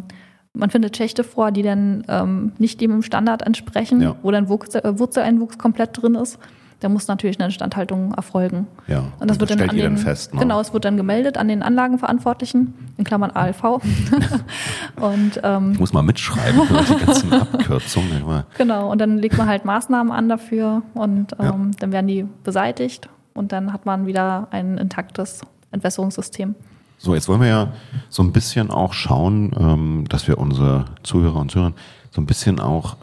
man 0.55 0.71
findet 0.71 0.97
Schächte 0.97 1.23
vor, 1.23 1.51
die 1.53 1.63
dann 1.63 2.05
ähm, 2.09 2.53
nicht 2.57 2.81
dem 2.81 3.03
Standard 3.03 3.43
entsprechen, 3.43 4.01
Ja. 4.01 4.17
wo 4.23 4.31
dann 4.31 4.49
Wurzel, 4.49 4.81
äh, 4.87 4.99
Wurzeleinwuchs 4.99 5.59
komplett 5.59 6.01
drin 6.01 6.15
ist. 6.15 6.39
Da 6.83 6.89
muss 6.89 7.07
natürlich 7.09 7.39
eine 7.39 7.47
Instandhaltung 7.47 8.13
erfolgen. 8.15 8.67
Ja, 8.89 8.99
Und 8.99 9.05
das 9.05 9.21
und 9.21 9.31
das 9.31 9.41
wird 9.41 9.51
dann 9.51 9.59
stellt 9.59 9.71
an 9.71 9.77
ihr 9.77 9.83
den, 9.85 9.95
dann 9.95 10.03
fest, 10.05 10.35
ne? 10.35 10.41
Genau, 10.41 10.61
es 10.61 10.73
wird 10.73 10.85
dann 10.85 10.97
gemeldet 10.97 11.37
an 11.39 11.49
den 11.49 11.63
Anlagenverantwortlichen, 11.63 12.75
in 12.97 13.05
Klammern 13.05 13.31
ALV. 13.31 13.63
und 15.01 15.41
ähm, 15.43 15.73
Ich 15.73 15.79
muss 15.79 15.93
mal 15.93 16.03
mitschreiben, 16.03 16.61
die 16.69 17.05
ganzen 17.07 17.33
Abkürzungen. 17.33 18.21
Immer. 18.23 18.47
genau, 18.59 18.91
und 18.91 19.01
dann 19.01 19.19
legt 19.19 19.39
man 19.39 19.49
halt 19.49 19.65
Maßnahmen 19.65 20.13
an 20.13 20.29
dafür 20.29 20.83
und 20.95 21.33
ähm, 21.39 21.45
Ja. 21.45 21.59
dann 21.79 21.93
werden 21.93 22.07
die 22.07 22.27
beseitigt 22.45 23.09
und 23.35 23.53
dann 23.53 23.73
hat 23.73 23.87
man 23.87 24.07
wieder 24.07 24.49
ein 24.51 24.79
intaktes 24.79 25.41
Entwässerungssystem. 25.71 26.55
So, 26.99 27.15
jetzt 27.15 27.29
wollen 27.29 27.41
wir 27.41 27.49
ja 27.49 27.73
so 28.09 28.23
ein 28.23 28.33
bisschen 28.33 28.71
auch 28.71 28.93
schauen, 28.93 29.53
ähm, 29.59 30.05
dass 30.09 30.29
wir 30.29 30.39
unsere 30.39 30.85
Zuhörer 31.03 31.41
und 31.41 31.51
Zuhörer 31.51 31.73
so 32.11 32.21
ein 32.21 32.27
bisschen 32.27 32.61
auch 32.61 32.97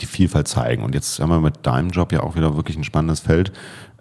die 0.00 0.06
Vielfalt 0.06 0.48
zeigen. 0.48 0.82
Und 0.82 0.94
jetzt 0.94 1.20
haben 1.20 1.30
wir 1.30 1.40
mit 1.40 1.66
deinem 1.66 1.90
Job 1.90 2.12
ja 2.12 2.22
auch 2.22 2.36
wieder 2.36 2.56
wirklich 2.56 2.76
ein 2.76 2.84
spannendes 2.84 3.20
Feld. 3.20 3.52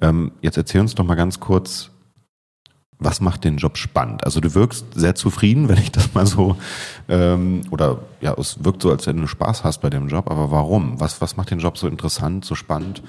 Ähm, 0.02 0.32
jetzt 0.42 0.58
erzähl 0.58 0.82
uns 0.82 0.96
doch 0.96 1.06
mal 1.06 1.16
ganz 1.16 1.40
kurz, 1.40 1.92
was 3.00 3.22
macht 3.22 3.44
den 3.44 3.58
Job 3.58 3.78
spannend? 3.78 4.24
Also 4.24 4.40
du 4.40 4.56
wirkst 4.56 4.86
sehr 4.96 5.16
zufrieden, 5.16 5.68
wenn 5.70 5.78
ich 5.78 5.92
das 5.92 6.14
mal 6.14 6.26
so, 6.26 6.58
ähm, 7.10 7.62
oder 7.72 8.00
ja, 8.22 8.34
es 8.38 8.64
wirkt 8.64 8.82
so, 8.82 8.90
als 8.90 9.06
wenn 9.08 9.18
du 9.18 9.28
Spaß 9.28 9.64
hast 9.64 9.80
bei 9.80 9.90
dem 9.90 10.08
Job, 10.08 10.30
aber 10.30 10.52
warum? 10.52 11.00
Was, 11.00 11.22
was 11.22 11.38
macht 11.38 11.52
den 11.52 11.60
Job 11.60 11.78
so 11.78 11.88
interessant, 11.88 12.46
so 12.46 12.56
spannend? 12.56 13.04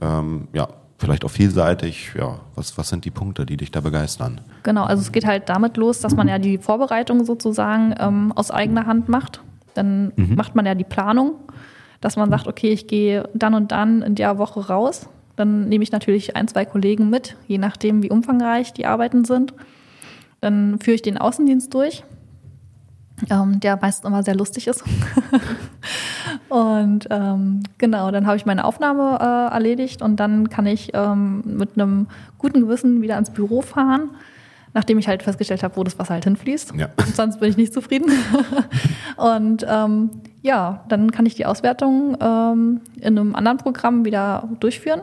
Ähm, 0.00 0.48
ja, 0.52 0.68
vielleicht 0.98 1.24
auch 1.24 1.30
vielseitig. 1.30 2.12
Ja, 2.16 2.40
was, 2.54 2.76
was 2.78 2.88
sind 2.88 3.04
die 3.04 3.10
Punkte, 3.10 3.46
die 3.46 3.56
dich 3.56 3.70
da 3.70 3.80
begeistern? 3.80 4.40
Genau, 4.62 4.84
also 4.84 5.00
es 5.00 5.12
geht 5.12 5.26
halt 5.26 5.48
damit 5.48 5.76
los, 5.76 6.00
dass 6.00 6.14
man 6.14 6.28
ja 6.28 6.38
die 6.38 6.58
Vorbereitung 6.58 7.24
sozusagen 7.24 7.94
ähm, 7.98 8.32
aus 8.32 8.50
eigener 8.50 8.86
Hand 8.86 9.08
macht. 9.08 9.40
Dann 9.74 10.12
macht 10.16 10.56
man 10.56 10.66
ja 10.66 10.74
die 10.74 10.84
Planung, 10.84 11.34
dass 12.00 12.16
man 12.16 12.30
sagt, 12.30 12.46
okay, 12.46 12.70
ich 12.70 12.86
gehe 12.86 13.28
dann 13.34 13.54
und 13.54 13.72
dann 13.72 14.02
in 14.02 14.14
der 14.14 14.38
Woche 14.38 14.68
raus. 14.68 15.08
Dann 15.36 15.68
nehme 15.68 15.84
ich 15.84 15.92
natürlich 15.92 16.36
ein, 16.36 16.48
zwei 16.48 16.64
Kollegen 16.64 17.10
mit, 17.10 17.36
je 17.46 17.58
nachdem, 17.58 18.02
wie 18.02 18.10
umfangreich 18.10 18.72
die 18.72 18.86
Arbeiten 18.86 19.24
sind. 19.24 19.54
Dann 20.40 20.78
führe 20.80 20.96
ich 20.96 21.02
den 21.02 21.18
Außendienst 21.18 21.72
durch, 21.74 22.04
ähm, 23.30 23.60
der 23.60 23.76
meistens 23.80 24.06
immer 24.08 24.22
sehr 24.22 24.36
lustig 24.36 24.66
ist. 24.68 24.84
und 26.48 27.06
ähm, 27.10 27.62
genau, 27.78 28.10
dann 28.10 28.26
habe 28.26 28.36
ich 28.36 28.46
meine 28.46 28.64
Aufnahme 28.64 29.18
äh, 29.20 29.54
erledigt 29.54 30.02
und 30.02 30.16
dann 30.16 30.48
kann 30.48 30.66
ich 30.66 30.90
ähm, 30.94 31.42
mit 31.44 31.70
einem 31.74 32.06
guten 32.38 32.60
Gewissen 32.60 33.02
wieder 33.02 33.18
ins 33.18 33.30
Büro 33.30 33.62
fahren, 33.62 34.10
nachdem 34.74 34.98
ich 34.98 35.08
halt 35.08 35.22
festgestellt 35.22 35.62
habe, 35.62 35.76
wo 35.76 35.84
das 35.84 35.98
Wasser 35.98 36.14
halt 36.14 36.24
hinfließt. 36.24 36.74
Ja. 36.76 36.88
Sonst 37.14 37.40
bin 37.40 37.50
ich 37.50 37.56
nicht 37.56 37.72
zufrieden. 37.72 38.12
und 39.16 39.66
ähm, 39.68 40.10
ja, 40.42 40.84
dann 40.88 41.10
kann 41.10 41.26
ich 41.26 41.34
die 41.34 41.46
Auswertung 41.46 42.16
ähm, 42.20 42.80
in 42.96 43.18
einem 43.18 43.34
anderen 43.34 43.58
Programm 43.58 44.04
wieder 44.04 44.48
durchführen 44.60 45.00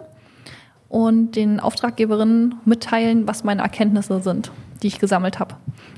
und 0.89 1.35
den 1.35 1.59
Auftraggeberinnen 1.59 2.55
mitteilen, 2.65 3.27
was 3.27 3.43
meine 3.43 3.61
Erkenntnisse 3.61 4.21
sind, 4.21 4.51
die 4.81 4.87
ich 4.87 4.99
gesammelt 4.99 5.39
habe. 5.39 5.55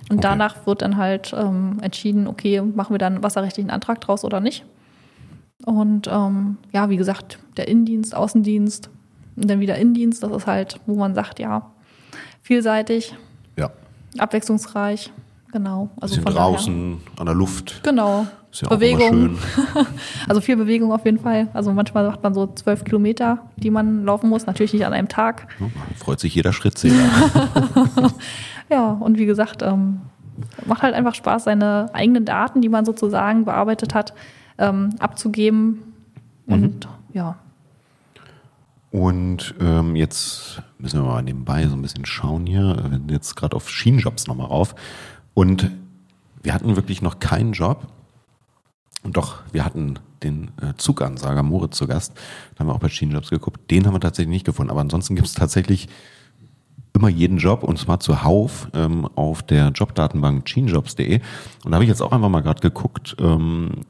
Und 0.10 0.17
Okay. 0.17 0.22
danach 0.22 0.65
wird 0.65 0.82
dann 0.82 0.98
halt 0.98 1.34
ähm, 1.38 1.77
entschieden, 1.82 2.27
okay, 2.27 2.62
machen 2.62 2.94
wir 2.94 2.98
dann 2.98 3.15
einen 3.15 3.24
wasserrechtlichen 3.24 3.70
Antrag 3.70 4.01
draus 4.01 4.24
oder 4.24 4.39
nicht. 4.39 4.65
Und 5.65 6.08
ähm, 6.08 6.58
ja, 6.72 6.89
wie 6.89 6.98
gesagt, 6.98 7.39
der 7.58 7.67
Innendienst, 7.67 8.15
Außendienst 8.15 8.89
und 9.36 9.50
dann 9.50 9.60
wieder 9.60 9.75
Innendienst, 9.77 10.24
das 10.24 10.32
ist 10.32 10.48
halt, 10.48 10.79
wo 10.86 10.96
man 10.96 11.13
sagt, 11.13 11.39
ja, 11.39 11.72
vielseitig, 12.41 13.15
Ja. 13.58 13.70
abwechslungsreich, 14.17 15.12
genau. 15.51 15.89
Also 16.00 16.15
Bisschen 16.15 16.24
von 16.24 16.34
daher- 16.36 16.51
draußen, 16.51 16.98
an 17.20 17.25
der 17.25 17.36
Luft. 17.36 17.82
Genau. 17.84 18.27
Ist 18.57 18.63
ja 18.63 18.69
Bewegung. 18.69 19.37
Also 20.27 20.41
viel 20.41 20.57
Bewegung 20.57 20.91
auf 20.91 21.05
jeden 21.05 21.19
Fall. 21.19 21.47
Also 21.53 21.71
manchmal 21.71 22.07
macht 22.07 22.23
man 22.23 22.33
so 22.33 22.47
zwölf 22.47 22.83
Kilometer, 22.83 23.39
die 23.55 23.69
man 23.69 24.03
laufen 24.03 24.29
muss. 24.29 24.47
Natürlich 24.47 24.73
nicht 24.73 24.85
an 24.85 24.93
einem 24.93 25.07
Tag. 25.07 25.47
Ja, 25.59 25.67
Freut 25.95 26.19
sich 26.19 26.33
jeder 26.33 26.53
Schrittzähler. 26.53 26.95
Ja, 28.69 28.89
und 28.99 29.17
wie 29.17 29.25
gesagt, 29.25 29.61
ähm, 29.61 30.01
macht 30.65 30.81
halt 30.81 30.93
einfach 30.93 31.15
Spaß, 31.15 31.45
seine 31.45 31.85
eigenen 31.93 32.25
Daten, 32.25 32.59
die 32.59 32.67
man 32.67 32.83
sozusagen 32.83 33.45
bearbeitet 33.45 33.93
hat, 33.93 34.13
ähm, 34.57 34.89
abzugeben. 34.99 35.93
Und 36.47 36.85
ja, 37.13 37.37
Und 38.91 39.55
ähm, 39.61 39.95
jetzt 39.95 40.61
müssen 40.79 41.01
wir 41.01 41.07
mal 41.07 41.21
nebenbei 41.21 41.65
so 41.67 41.75
ein 41.75 41.81
bisschen 41.81 42.05
schauen 42.05 42.45
hier. 42.45 42.75
Wir 42.89 42.97
sind 42.97 43.09
jetzt 43.11 43.35
gerade 43.35 43.55
auf 43.55 43.69
Schienenjobs 43.69 44.27
nochmal 44.27 44.47
rauf. 44.47 44.75
Und 45.33 45.71
wir 46.43 46.53
hatten 46.53 46.75
wirklich 46.75 47.01
noch 47.01 47.19
keinen 47.19 47.53
Job. 47.53 47.87
Und 49.07 49.15
doch, 49.15 49.37
wir 49.53 49.63
hatten 49.63 49.99
den 50.21 50.49
äh, 50.61 50.73
Zugansager 50.75 51.41
Moritz 51.41 51.77
zu 51.77 51.87
Gast. 51.87 52.11
Da 52.53 52.59
haben 52.59 52.67
wir 52.67 52.75
auch 52.75 52.79
bei 52.79 52.89
Schienenjobs 52.89 53.29
geguckt. 53.29 53.71
Den 53.71 53.87
haben 53.87 53.93
wir 53.93 54.01
tatsächlich 54.01 54.33
nicht 54.33 54.45
gefunden. 54.45 54.69
Aber 54.69 54.81
ansonsten 54.81 55.15
gibt 55.15 55.29
es 55.29 55.33
tatsächlich 55.33 55.87
immer 56.93 57.07
jeden 57.07 57.37
Job 57.37 57.63
und 57.63 57.79
zwar 57.79 58.01
zuhauf 58.01 58.67
ähm, 58.73 59.07
auf 59.15 59.43
der 59.43 59.69
Jobdatenbank 59.69 60.45
chinjobs.de. 60.45 61.21
Und 61.63 61.71
da 61.71 61.75
habe 61.75 61.85
ich 61.85 61.89
jetzt 61.89 62.01
auch 62.01 62.11
einfach 62.11 62.27
mal 62.27 62.41
gerade 62.41 62.59
geguckt, 62.59 63.15
ähm, 63.21 63.85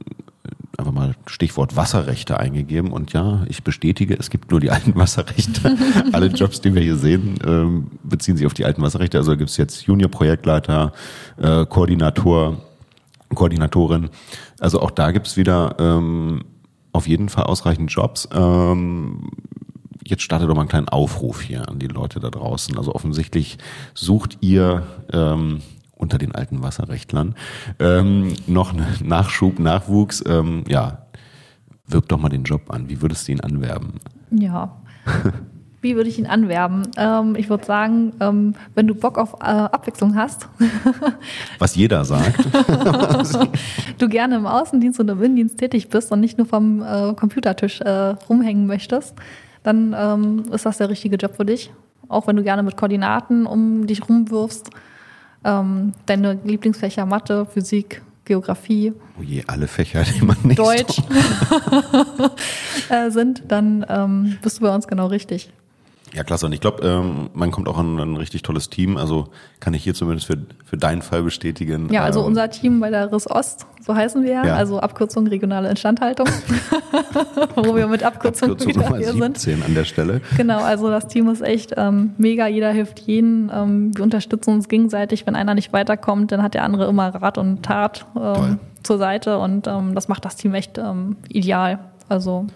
einfach 0.77 0.91
mal 0.91 1.15
Stichwort 1.25 1.75
Wasserrechte 1.75 2.39
eingegeben 2.39 2.91
und 2.91 3.13
ja, 3.13 3.43
ich 3.49 3.63
bestätige, 3.63 4.15
es 4.19 4.29
gibt 4.29 4.51
nur 4.51 4.59
die 4.59 4.69
alten 4.69 4.95
Wasserrechte. 4.95 5.75
Alle 6.11 6.27
Jobs, 6.27 6.61
die 6.61 6.75
wir 6.75 6.83
hier 6.83 6.97
sehen, 6.97 7.39
ähm, 7.43 7.87
beziehen 8.03 8.37
sich 8.37 8.45
auf 8.45 8.53
die 8.53 8.65
alten 8.65 8.83
Wasserrechte. 8.83 9.17
Also 9.17 9.35
gibt 9.35 9.49
es 9.49 9.57
jetzt 9.57 9.87
Junior-Projektleiter, 9.87 10.91
äh, 11.37 11.65
Koordinator, 11.65 12.61
Koordinatorin. 13.33 14.09
Also 14.59 14.81
auch 14.81 14.91
da 14.91 15.11
gibt 15.11 15.27
es 15.27 15.37
wieder 15.37 15.75
ähm, 15.79 16.43
auf 16.91 17.07
jeden 17.07 17.29
Fall 17.29 17.43
ausreichend 17.45 17.91
Jobs. 17.91 18.27
Ähm, 18.33 19.29
jetzt 20.03 20.23
startet 20.23 20.49
doch 20.49 20.55
mal 20.55 20.61
einen 20.61 20.69
kleinen 20.69 20.89
Aufruf 20.89 21.41
hier 21.41 21.67
an 21.69 21.79
die 21.79 21.87
Leute 21.87 22.19
da 22.19 22.29
draußen. 22.29 22.77
Also 22.77 22.95
offensichtlich 22.95 23.57
sucht 23.93 24.37
ihr 24.41 24.83
ähm, 25.13 25.61
unter 25.95 26.17
den 26.17 26.33
alten 26.33 26.63
Wasserrechtlern 26.63 27.35
ähm, 27.79 28.33
noch 28.45 28.73
einen 28.73 28.85
Nachschub, 29.03 29.59
Nachwuchs. 29.59 30.23
Ähm, 30.27 30.63
ja, 30.67 31.07
wirb 31.85 32.07
doch 32.07 32.19
mal 32.19 32.29
den 32.29 32.43
Job 32.43 32.71
an. 32.71 32.89
Wie 32.89 33.01
würdest 33.01 33.27
du 33.27 33.31
ihn 33.31 33.41
anwerben? 33.41 33.95
ja. 34.31 34.75
Wie 35.81 35.95
würde 35.95 36.09
ich 36.09 36.17
ihn 36.17 36.25
anwerben? 36.25 36.83
Ähm, 36.97 37.35
ich 37.35 37.49
würde 37.49 37.65
sagen, 37.65 38.13
ähm, 38.19 38.55
wenn 38.73 38.87
du 38.87 38.95
Bock 38.95 39.17
auf 39.17 39.35
äh, 39.41 39.45
Abwechslung 39.45 40.15
hast, 40.15 40.49
Was 41.59 41.75
jeder 41.75 42.03
sagt. 42.03 42.39
du 43.99 44.09
gerne 44.09 44.37
im 44.37 44.47
Außendienst 44.47 44.99
und 44.99 45.09
im 45.09 45.21
Innendienst 45.21 45.59
tätig 45.59 45.89
bist 45.89 46.11
und 46.11 46.19
nicht 46.19 46.37
nur 46.37 46.47
vom 46.47 46.81
äh, 46.81 47.13
Computertisch 47.13 47.81
äh, 47.81 48.15
rumhängen 48.29 48.65
möchtest, 48.65 49.15
dann 49.63 49.95
ähm, 49.97 50.45
ist 50.51 50.65
das 50.65 50.77
der 50.77 50.89
richtige 50.89 51.17
Job 51.17 51.35
für 51.35 51.45
dich. 51.45 51.71
Auch 52.09 52.25
wenn 52.25 52.37
du 52.37 52.43
gerne 52.43 52.63
mit 52.63 52.75
koordinaten 52.77 53.45
um 53.45 53.85
dich 53.85 54.07
rumwirfst. 54.07 54.71
Ähm, 55.43 55.93
deine 56.07 56.39
Lieblingsfächer 56.43 57.05
Mathe, 57.05 57.45
Physik, 57.45 58.01
Geografie, 58.25 58.93
Oh 59.19 59.23
je, 59.23 59.43
alle 59.47 59.67
Fächer, 59.67 60.03
die 60.03 60.23
man 60.23 60.37
nicht 60.43 60.59
Deutsch 60.59 61.01
äh, 62.89 63.09
sind, 63.09 63.43
dann 63.47 63.85
ähm, 63.89 64.37
bist 64.41 64.59
du 64.59 64.61
bei 64.63 64.73
uns 64.73 64.87
genau 64.87 65.07
richtig. 65.07 65.51
Ja, 66.13 66.23
klasse. 66.23 66.45
Und 66.45 66.53
ich 66.53 66.61
glaube, 66.61 66.85
ähm, 66.85 67.29
man 67.33 67.51
kommt 67.51 67.67
auch 67.67 67.77
an 67.77 67.99
ein 67.99 68.15
richtig 68.15 68.41
tolles 68.41 68.69
Team. 68.69 68.97
Also 68.97 69.27
kann 69.59 69.73
ich 69.73 69.83
hier 69.83 69.93
zumindest 69.93 70.27
für, 70.27 70.37
für 70.65 70.77
deinen 70.77 71.01
Fall 71.01 71.23
bestätigen. 71.23 71.91
Ja, 71.91 72.03
also 72.03 72.21
ähm, 72.21 72.27
unser 72.27 72.49
Team 72.49 72.79
bei 72.79 72.89
der 72.89 73.11
RIS 73.11 73.29
Ost, 73.29 73.65
so 73.85 73.95
heißen 73.95 74.23
wir 74.23 74.31
ja, 74.31 74.41
also 74.55 74.79
Abkürzung 74.79 75.27
regionale 75.27 75.69
Instandhaltung, 75.69 76.27
wo 77.55 77.75
wir 77.75 77.87
mit 77.87 78.03
Abkürzung, 78.03 78.51
Abkürzung 78.51 78.75
wieder 78.75 78.83
Nummer 78.85 78.97
hier 78.97 79.13
sind. 79.13 79.37
17 79.37 79.63
an 79.63 79.75
der 79.75 79.85
Stelle. 79.85 80.21
Genau, 80.37 80.59
also 80.59 80.89
das 80.89 81.07
Team 81.07 81.29
ist 81.29 81.41
echt 81.41 81.73
ähm, 81.77 82.13
mega, 82.17 82.47
jeder 82.47 82.71
hilft 82.71 82.99
jeden, 82.99 83.51
ähm, 83.53 83.95
wir 83.95 84.03
unterstützen 84.03 84.53
uns 84.53 84.69
gegenseitig, 84.69 85.27
wenn 85.27 85.35
einer 85.35 85.55
nicht 85.55 85.73
weiterkommt, 85.73 86.31
dann 86.31 86.41
hat 86.41 86.53
der 86.53 86.63
andere 86.63 86.87
immer 86.87 87.09
Rat 87.09 87.37
und 87.37 87.63
Tat 87.63 88.05
ähm, 88.15 88.59
zur 88.83 88.97
Seite 88.97 89.39
und 89.39 89.67
ähm, 89.67 89.93
das 89.93 90.07
macht 90.07 90.25
das 90.25 90.35
Team 90.35 90.53
echt 90.53 90.79
ideal. 91.29 91.79
Also 92.09 92.47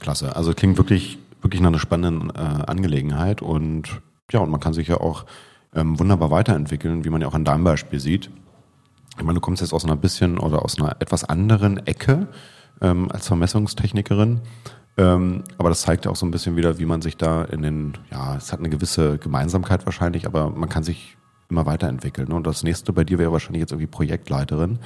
Klasse. 0.00 0.36
Also 0.36 0.52
klingt 0.52 0.76
wirklich, 0.76 1.18
wirklich 1.42 1.60
nach 1.60 1.68
einer 1.68 1.78
spannenden 1.78 2.30
äh, 2.30 2.64
Angelegenheit 2.66 3.42
und 3.42 4.00
ja, 4.30 4.40
und 4.40 4.50
man 4.50 4.60
kann 4.60 4.74
sich 4.74 4.88
ja 4.88 4.98
auch 4.98 5.24
ähm, 5.74 5.98
wunderbar 5.98 6.30
weiterentwickeln, 6.30 7.04
wie 7.04 7.10
man 7.10 7.20
ja 7.20 7.28
auch 7.28 7.34
an 7.34 7.44
deinem 7.44 7.64
Beispiel 7.64 8.00
sieht. 8.00 8.30
Ich 9.16 9.24
meine, 9.24 9.34
du 9.34 9.40
kommst 9.40 9.62
jetzt 9.62 9.72
aus 9.72 9.84
einer 9.84 9.96
bisschen 9.96 10.38
oder 10.38 10.64
aus 10.64 10.78
einer 10.78 10.96
etwas 11.00 11.24
anderen 11.24 11.86
Ecke 11.86 12.28
ähm, 12.80 13.10
als 13.10 13.26
Vermessungstechnikerin. 13.26 14.40
Ähm, 14.96 15.44
aber 15.56 15.68
das 15.68 15.82
zeigt 15.82 16.04
ja 16.04 16.10
auch 16.10 16.16
so 16.16 16.26
ein 16.26 16.30
bisschen 16.30 16.56
wieder, 16.56 16.78
wie 16.78 16.84
man 16.84 17.02
sich 17.02 17.16
da 17.16 17.44
in 17.44 17.62
den, 17.62 17.94
ja, 18.10 18.36
es 18.36 18.52
hat 18.52 18.58
eine 18.58 18.68
gewisse 18.68 19.18
Gemeinsamkeit 19.18 19.86
wahrscheinlich, 19.86 20.26
aber 20.26 20.50
man 20.50 20.68
kann 20.68 20.82
sich 20.82 21.16
immer 21.48 21.66
weiterentwickeln. 21.66 22.28
Ne? 22.28 22.34
Und 22.34 22.46
das 22.46 22.62
nächste 22.62 22.92
bei 22.92 23.04
dir 23.04 23.18
wäre 23.18 23.32
wahrscheinlich 23.32 23.60
jetzt 23.60 23.72
irgendwie 23.72 23.86
Projektleiterin. 23.86 24.80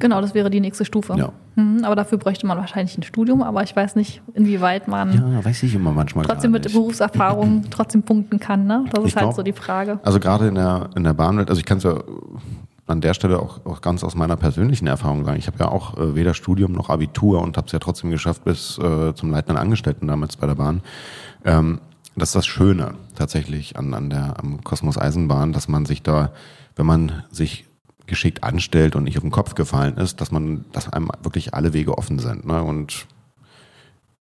Genau, 0.00 0.20
das 0.20 0.34
wäre 0.34 0.50
die 0.50 0.60
nächste 0.60 0.84
Stufe. 0.84 1.14
Ja. 1.16 1.32
Mhm, 1.56 1.84
aber 1.84 1.94
dafür 1.96 2.18
bräuchte 2.18 2.46
man 2.46 2.58
wahrscheinlich 2.58 2.96
ein 2.98 3.02
Studium, 3.02 3.42
aber 3.42 3.62
ich 3.62 3.74
weiß 3.76 3.94
nicht, 3.96 4.22
inwieweit 4.34 4.88
man 4.88 5.12
Ja, 5.34 5.44
weiß 5.44 5.62
ich 5.62 5.74
immer 5.74 5.92
manchmal 5.92 6.24
trotzdem 6.24 6.50
mit. 6.50 6.72
Berufserfahrung 6.72 7.66
trotzdem 7.70 8.02
punkten 8.02 8.40
kann. 8.40 8.66
Ne? 8.66 8.84
Das 8.90 9.04
ist 9.04 9.10
Ich 9.10 9.16
halt 9.16 9.24
glaub- 9.26 9.34
so 9.36 9.42
die 9.42 9.52
Frage. 9.52 10.00
Also 10.02 10.18
gerade 10.18 10.48
in 10.48 10.56
der, 10.56 10.90
in 10.96 11.04
der 11.04 11.12
Bahnwelt, 11.14 11.48
also 11.50 11.58
ich 11.60 11.66
kann 11.66 11.78
es 11.78 11.84
ja 11.84 11.94
an 12.86 13.00
der 13.00 13.14
Stelle 13.14 13.38
auch, 13.38 13.64
auch 13.66 13.80
ganz 13.82 14.02
aus 14.02 14.16
meiner 14.16 14.36
persönlichen 14.36 14.88
Erfahrung 14.88 15.24
sagen. 15.24 15.38
Ich 15.38 15.46
habe 15.46 15.58
ja 15.60 15.68
auch 15.68 15.96
äh, 15.96 16.16
weder 16.16 16.34
Studium 16.34 16.72
noch 16.72 16.90
Abitur 16.90 17.40
und 17.40 17.56
habe 17.56 17.66
es 17.66 17.72
ja 17.72 17.78
trotzdem 17.78 18.10
geschafft 18.10 18.44
bis 18.44 18.78
äh, 18.78 19.14
zum 19.14 19.30
leitenden 19.30 19.56
Angestellten 19.58 20.08
damals 20.08 20.36
bei 20.36 20.48
der 20.48 20.56
Bahn. 20.56 20.82
Ähm, 21.44 21.80
das 22.16 22.30
ist 22.30 22.34
das 22.34 22.46
Schöne 22.46 22.94
tatsächlich 23.14 23.76
an, 23.78 23.94
an 23.94 24.10
der 24.10 24.34
am 24.40 24.64
Kosmos 24.64 24.98
Eisenbahn, 24.98 25.52
dass 25.52 25.68
man 25.68 25.86
sich 25.86 26.02
da, 26.02 26.32
wenn 26.74 26.84
man 26.86 27.22
sich 27.30 27.66
geschickt 28.10 28.44
anstellt 28.44 28.94
und 28.94 29.04
nicht 29.04 29.16
auf 29.16 29.22
den 29.22 29.30
Kopf 29.30 29.54
gefallen 29.54 29.96
ist, 29.96 30.20
dass 30.20 30.30
man, 30.30 30.66
dass 30.72 30.92
einem 30.92 31.08
wirklich 31.22 31.54
alle 31.54 31.72
Wege 31.72 31.96
offen 31.96 32.18
sind. 32.18 32.44
Ne? 32.44 32.62
Und 32.62 33.06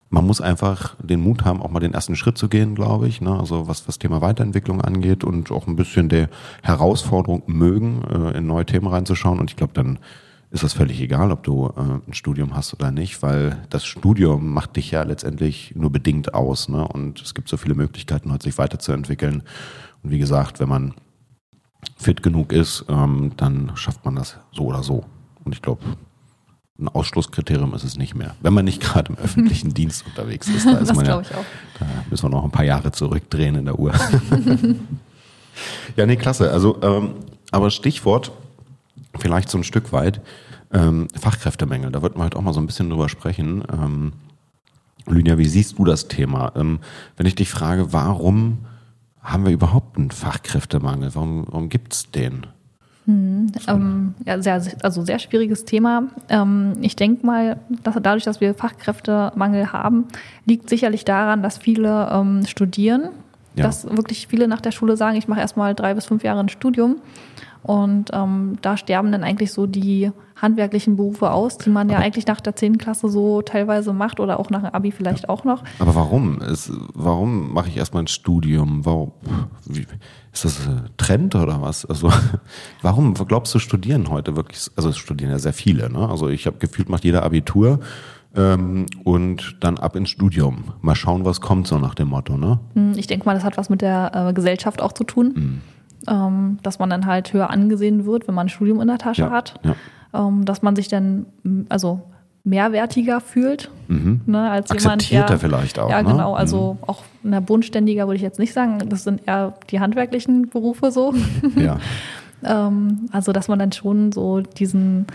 man 0.10 0.26
muss 0.26 0.42
einfach 0.42 0.96
den 0.96 1.22
Mut 1.22 1.46
haben, 1.46 1.62
auch 1.62 1.70
mal 1.70 1.80
den 1.80 1.94
ersten 1.94 2.16
Schritt 2.16 2.38
zu 2.38 2.48
gehen, 2.48 2.74
glaube 2.74 3.08
ich. 3.08 3.22
Ne? 3.22 3.38
Also 3.38 3.68
was 3.68 3.86
das 3.86 4.00
Thema 4.00 4.22
Weiterentwicklung 4.22 4.82
angeht 4.82 5.24
und 5.24 5.52
auch 5.52 5.68
ein 5.68 5.76
bisschen 5.76 6.10
der 6.10 6.30
Herausforderung 6.64 7.44
mögen, 7.48 8.04
äh, 8.04 8.38
in 8.38 8.48
neue 8.48 8.66
Themen 8.66 8.88
reinzuschauen. 8.88 9.40
Und 9.40 9.52
ich 9.52 9.58
glaube, 9.58 9.74
dann 9.74 10.00
ist 10.52 10.64
das 10.64 10.74
völlig 10.74 11.00
egal, 11.00 11.32
ob 11.32 11.44
du 11.44 11.68
äh, 11.68 12.08
ein 12.08 12.14
Studium 12.14 12.56
hast 12.56 12.74
oder 12.74 12.92
nicht, 12.92 13.22
weil 13.22 13.58
das 13.70 13.86
Studium 13.86 14.52
macht 14.52 14.78
dich 14.78 14.90
ja 14.92 15.04
letztendlich 15.04 15.74
nur 15.76 15.92
bedingt 15.92 16.34
aus. 16.34 16.70
Ne? 16.70 16.88
Und 16.88 17.22
es 17.22 17.36
gibt 17.36 17.50
so 17.50 17.58
viele 17.58 17.76
Möglichkeiten, 17.76 18.36
sich 18.40 18.58
weiterzuentwickeln. 18.58 19.44
Und 20.02 20.12
wie 20.12 20.20
gesagt, 20.20 20.60
wenn 20.60 20.70
man 20.70 20.94
fit 21.98 22.24
genug 22.24 22.52
ist, 22.52 22.86
ähm, 22.90 23.32
dann 23.38 23.72
schafft 23.76 24.06
man 24.06 24.16
das 24.16 24.38
so 24.52 24.66
oder 24.66 24.84
so. 24.84 25.06
Und 25.44 25.54
ich 25.54 25.62
glaube, 25.62 25.82
ein 26.80 26.88
Ausschlusskriterium 26.88 27.74
ist 27.74 27.84
es 27.84 27.98
nicht 27.98 28.16
mehr. 28.16 28.36
Wenn 28.42 28.54
man 28.54 28.66
nicht 28.66 28.82
gerade 28.86 29.14
im 29.14 29.18
öffentlichen 29.18 29.74
Dienst 29.74 30.06
unterwegs 30.06 30.48
ist. 30.48 30.66
Da 30.66 30.78
ist 30.78 30.90
das 30.90 30.98
man 30.98 31.06
ja, 31.06 31.20
ich 31.22 31.34
auch. 31.34 31.46
Da 31.80 31.86
müssen 32.10 32.24
wir 32.24 32.30
noch 32.30 32.44
ein 32.44 32.52
paar 32.52 32.66
Jahre 32.66 32.92
zurückdrehen 32.92 33.56
in 33.56 33.66
der 33.66 33.78
Uhr. 33.78 33.94
ja, 35.96 36.06
nee, 36.06 36.16
klasse. 36.16 36.52
Also, 36.52 36.82
ähm, 36.82 37.16
aber 37.52 37.70
Stichwort 37.72 38.32
vielleicht 39.18 39.50
so 39.50 39.58
ein 39.58 39.64
Stück 39.64 39.92
weit 39.92 40.22
ähm, 40.72 41.08
Fachkräftemängel. 41.20 41.92
Da 41.92 42.02
wollten 42.02 42.20
wir 42.20 42.26
heute 42.26 42.38
auch 42.38 42.44
mal 42.44 42.54
so 42.54 42.62
ein 42.62 42.68
bisschen 42.68 42.90
drüber 42.90 43.10
sprechen. 43.10 43.64
Ähm, 43.72 44.14
Lydia, 45.08 45.38
wie 45.38 45.48
siehst 45.48 45.80
du 45.80 45.86
das 45.86 46.08
Thema? 46.08 46.52
Ähm, 46.56 46.80
wenn 47.18 47.26
ich 47.26 47.36
dich 47.36 47.50
frage, 47.50 47.92
warum 47.92 48.60
haben 49.32 49.46
wir 49.46 49.52
überhaupt 49.52 49.98
einen 49.98 50.12
Fachkräftemangel? 50.12 51.14
Warum, 51.16 51.46
warum 51.48 51.70
gibt 51.70 51.94
es 51.94 52.12
den? 52.12 52.48
Hm, 53.06 53.52
ähm, 53.68 54.14
ja, 54.26 54.42
sehr, 54.42 54.62
also 54.84 55.04
sehr 55.04 55.20
schwieriges 55.20 55.66
Thema. 55.66 56.04
Ähm, 56.30 56.74
ich 56.82 56.96
denke 56.96 57.26
mal, 57.26 57.58
dass 57.84 57.96
dadurch, 58.02 58.24
dass 58.24 58.40
wir 58.40 58.54
Fachkräftemangel 58.54 59.72
haben, 59.72 60.06
liegt 60.46 60.70
sicherlich 60.70 61.06
daran, 61.06 61.42
dass 61.42 61.58
viele 61.58 62.10
ähm, 62.12 62.46
studieren. 62.46 63.10
Ja. 63.56 63.64
Dass 63.66 63.86
wirklich 63.86 64.28
viele 64.28 64.48
nach 64.48 64.62
der 64.62 64.72
Schule 64.72 64.96
sagen, 64.96 65.18
ich 65.18 65.28
mache 65.28 65.40
erstmal 65.40 65.74
drei 65.74 65.96
bis 65.96 66.06
fünf 66.06 66.24
Jahre 66.24 66.40
ein 66.40 66.50
Studium. 66.50 66.98
Und 67.64 68.12
ähm, 68.14 68.58
da 68.62 68.78
sterben 68.78 69.12
dann 69.12 69.24
eigentlich 69.24 69.52
so 69.52 69.68
die 69.68 70.12
handwerklichen 70.42 70.96
Berufe 70.96 71.32
aus, 71.32 71.58
die 71.58 71.70
man 71.70 71.90
ja 71.90 71.98
eigentlich 71.98 72.26
nach 72.26 72.40
der 72.40 72.56
10. 72.56 72.78
Klasse 72.78 73.10
so 73.10 73.42
teilweise 73.42 73.92
macht 73.92 74.20
oder 74.20 74.40
auch 74.40 74.50
nach 74.50 74.62
dem 74.62 74.74
Abi 74.74 74.92
vielleicht 74.92 75.24
ja. 75.24 75.30
auch 75.30 75.44
noch. 75.44 75.64
Aber 75.80 75.96
warum? 75.96 76.42
Es, 76.42 76.72
warum 76.94 77.54
mache 77.54 77.68
ich 77.70 77.78
erstmal 77.78 78.04
ein 78.04 78.08
Studium? 78.08 78.86
Warum, 78.86 79.12
wie, 79.66 79.86
ist 80.32 80.46
das 80.46 80.68
ein 80.68 80.90
Trend 80.98 81.36
oder 81.36 81.62
was? 81.62 81.86
Also 81.86 82.12
warum 82.82 83.14
glaubst 83.14 83.54
du 83.54 83.60
studieren 83.60 84.10
heute 84.10 84.36
wirklich? 84.36 84.70
Also 84.78 84.90
es 84.90 84.98
studieren 84.98 85.32
ja 85.32 85.40
sehr 85.40 85.54
viele. 85.54 85.92
Ne? 85.92 86.08
Also 86.08 86.30
ich 86.30 86.48
habe 86.48 86.58
gefühlt 86.58 86.88
macht 86.88 87.04
jeder 87.04 87.24
Abitur 87.24 87.80
ähm, 88.36 88.86
und 89.04 89.58
dann 89.60 89.78
ab 89.78 89.96
ins 89.96 90.10
Studium. 90.10 90.74
Mal 90.82 90.96
schauen, 90.96 91.26
was 91.26 91.42
kommt 91.42 91.68
so 91.68 91.78
nach 91.78 91.96
dem 91.96 92.10
Motto. 92.10 92.38
Ne? 92.38 92.60
Hm, 92.76 92.94
ich 92.96 93.08
denke 93.08 93.26
mal, 93.26 93.34
das 93.34 93.44
hat 93.44 93.58
was 93.58 93.70
mit 93.70 93.82
der 93.82 94.30
äh, 94.30 94.34
Gesellschaft 94.34 94.82
auch 94.82 94.94
zu 94.94 95.04
tun. 95.04 95.34
Mhm. 95.36 95.62
Ähm, 96.08 96.60
dass 96.64 96.80
man 96.80 96.90
dann 96.90 97.06
halt 97.06 97.34
höher 97.34 97.50
angesehen 97.50 98.06
wird, 98.06 98.28
wenn 98.28 98.36
man 98.36 98.48
ein 98.48 98.50
Studium 98.50 98.80
in 98.82 98.88
der 98.88 98.98
Tasche 98.98 99.24
ja, 99.24 99.32
hat. 99.32 99.56
Ja. 99.64 99.76
Ähm, 100.28 100.46
dass 100.46 100.62
man 100.62 100.76
sich 100.76 100.88
dann, 100.88 101.26
also 101.68 102.02
mehrwertiger 102.44 103.22
fühlt. 103.22 103.70
Mhm. 103.88 104.22
Ne, 104.26 104.50
als 104.50 104.72
jemand, 104.72 105.12
der, 105.12 105.40
vielleicht 105.40 105.80
auch. 105.80 105.90
Ja, 105.90 106.02
ne? 106.02 106.10
genau. 106.10 106.34
Also 106.34 106.74
mhm. 106.74 106.90
auch 106.90 107.04
eine 107.24 107.42
Bodenständiger 107.42 108.08
würde 108.08 108.16
ich 108.16 108.22
jetzt 108.22 108.40
nicht 108.40 108.54
sagen. 108.54 108.80
Das 108.88 109.04
sind 109.04 109.22
eher 109.28 109.54
die 109.70 109.80
handwerklichen 109.80 110.50
Berufe 110.50 110.92
so. 110.92 111.14
Ja. 111.56 111.80
ähm, 112.44 113.10
also, 113.12 113.32
dass 113.32 113.48
man 113.48 113.60
dann 113.60 113.72
schon 113.72 114.12
so 114.12 114.42
diesen 114.42 115.06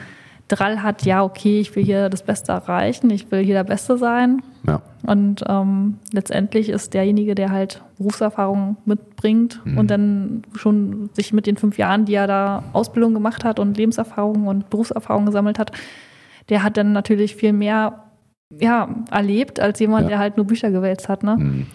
Drall 0.48 0.82
hat, 0.82 1.04
ja, 1.04 1.22
okay, 1.24 1.60
ich 1.60 1.74
will 1.74 1.84
hier 1.84 2.10
das 2.10 2.22
Beste 2.22 2.52
erreichen, 2.52 3.08
ich 3.10 3.30
will 3.30 3.42
hier 3.42 3.54
der 3.54 3.64
Beste 3.64 3.96
sein. 3.96 4.42
Ja. 4.66 4.82
Und 5.06 5.42
ähm, 5.48 5.98
letztendlich 6.12 6.68
ist 6.68 6.92
derjenige, 6.92 7.34
der 7.34 7.50
halt 7.50 7.82
Berufserfahrung 7.98 8.76
mitbringt 8.84 9.60
mhm. 9.64 9.78
und 9.78 9.90
dann 9.90 10.42
schon 10.54 11.10
sich 11.14 11.32
mit 11.32 11.46
den 11.46 11.56
fünf 11.56 11.78
Jahren, 11.78 12.04
die 12.04 12.14
er 12.14 12.26
da 12.26 12.64
Ausbildung 12.72 13.14
gemacht 13.14 13.44
hat 13.44 13.58
und 13.58 13.76
Lebenserfahrung 13.76 14.46
und 14.46 14.68
Berufserfahrung 14.70 15.26
gesammelt 15.26 15.58
hat, 15.58 15.72
der 16.50 16.62
hat 16.62 16.76
dann 16.76 16.92
natürlich 16.92 17.36
viel 17.36 17.52
mehr 17.52 18.04
ja, 18.50 18.88
erlebt 19.10 19.60
als 19.60 19.80
jemand, 19.80 20.04
ja. 20.04 20.08
der 20.10 20.18
halt 20.18 20.36
nur 20.36 20.46
Bücher 20.46 20.70
gewälzt 20.70 21.08
hat. 21.08 21.22
Ne? 21.22 21.36
Mhm. 21.36 21.66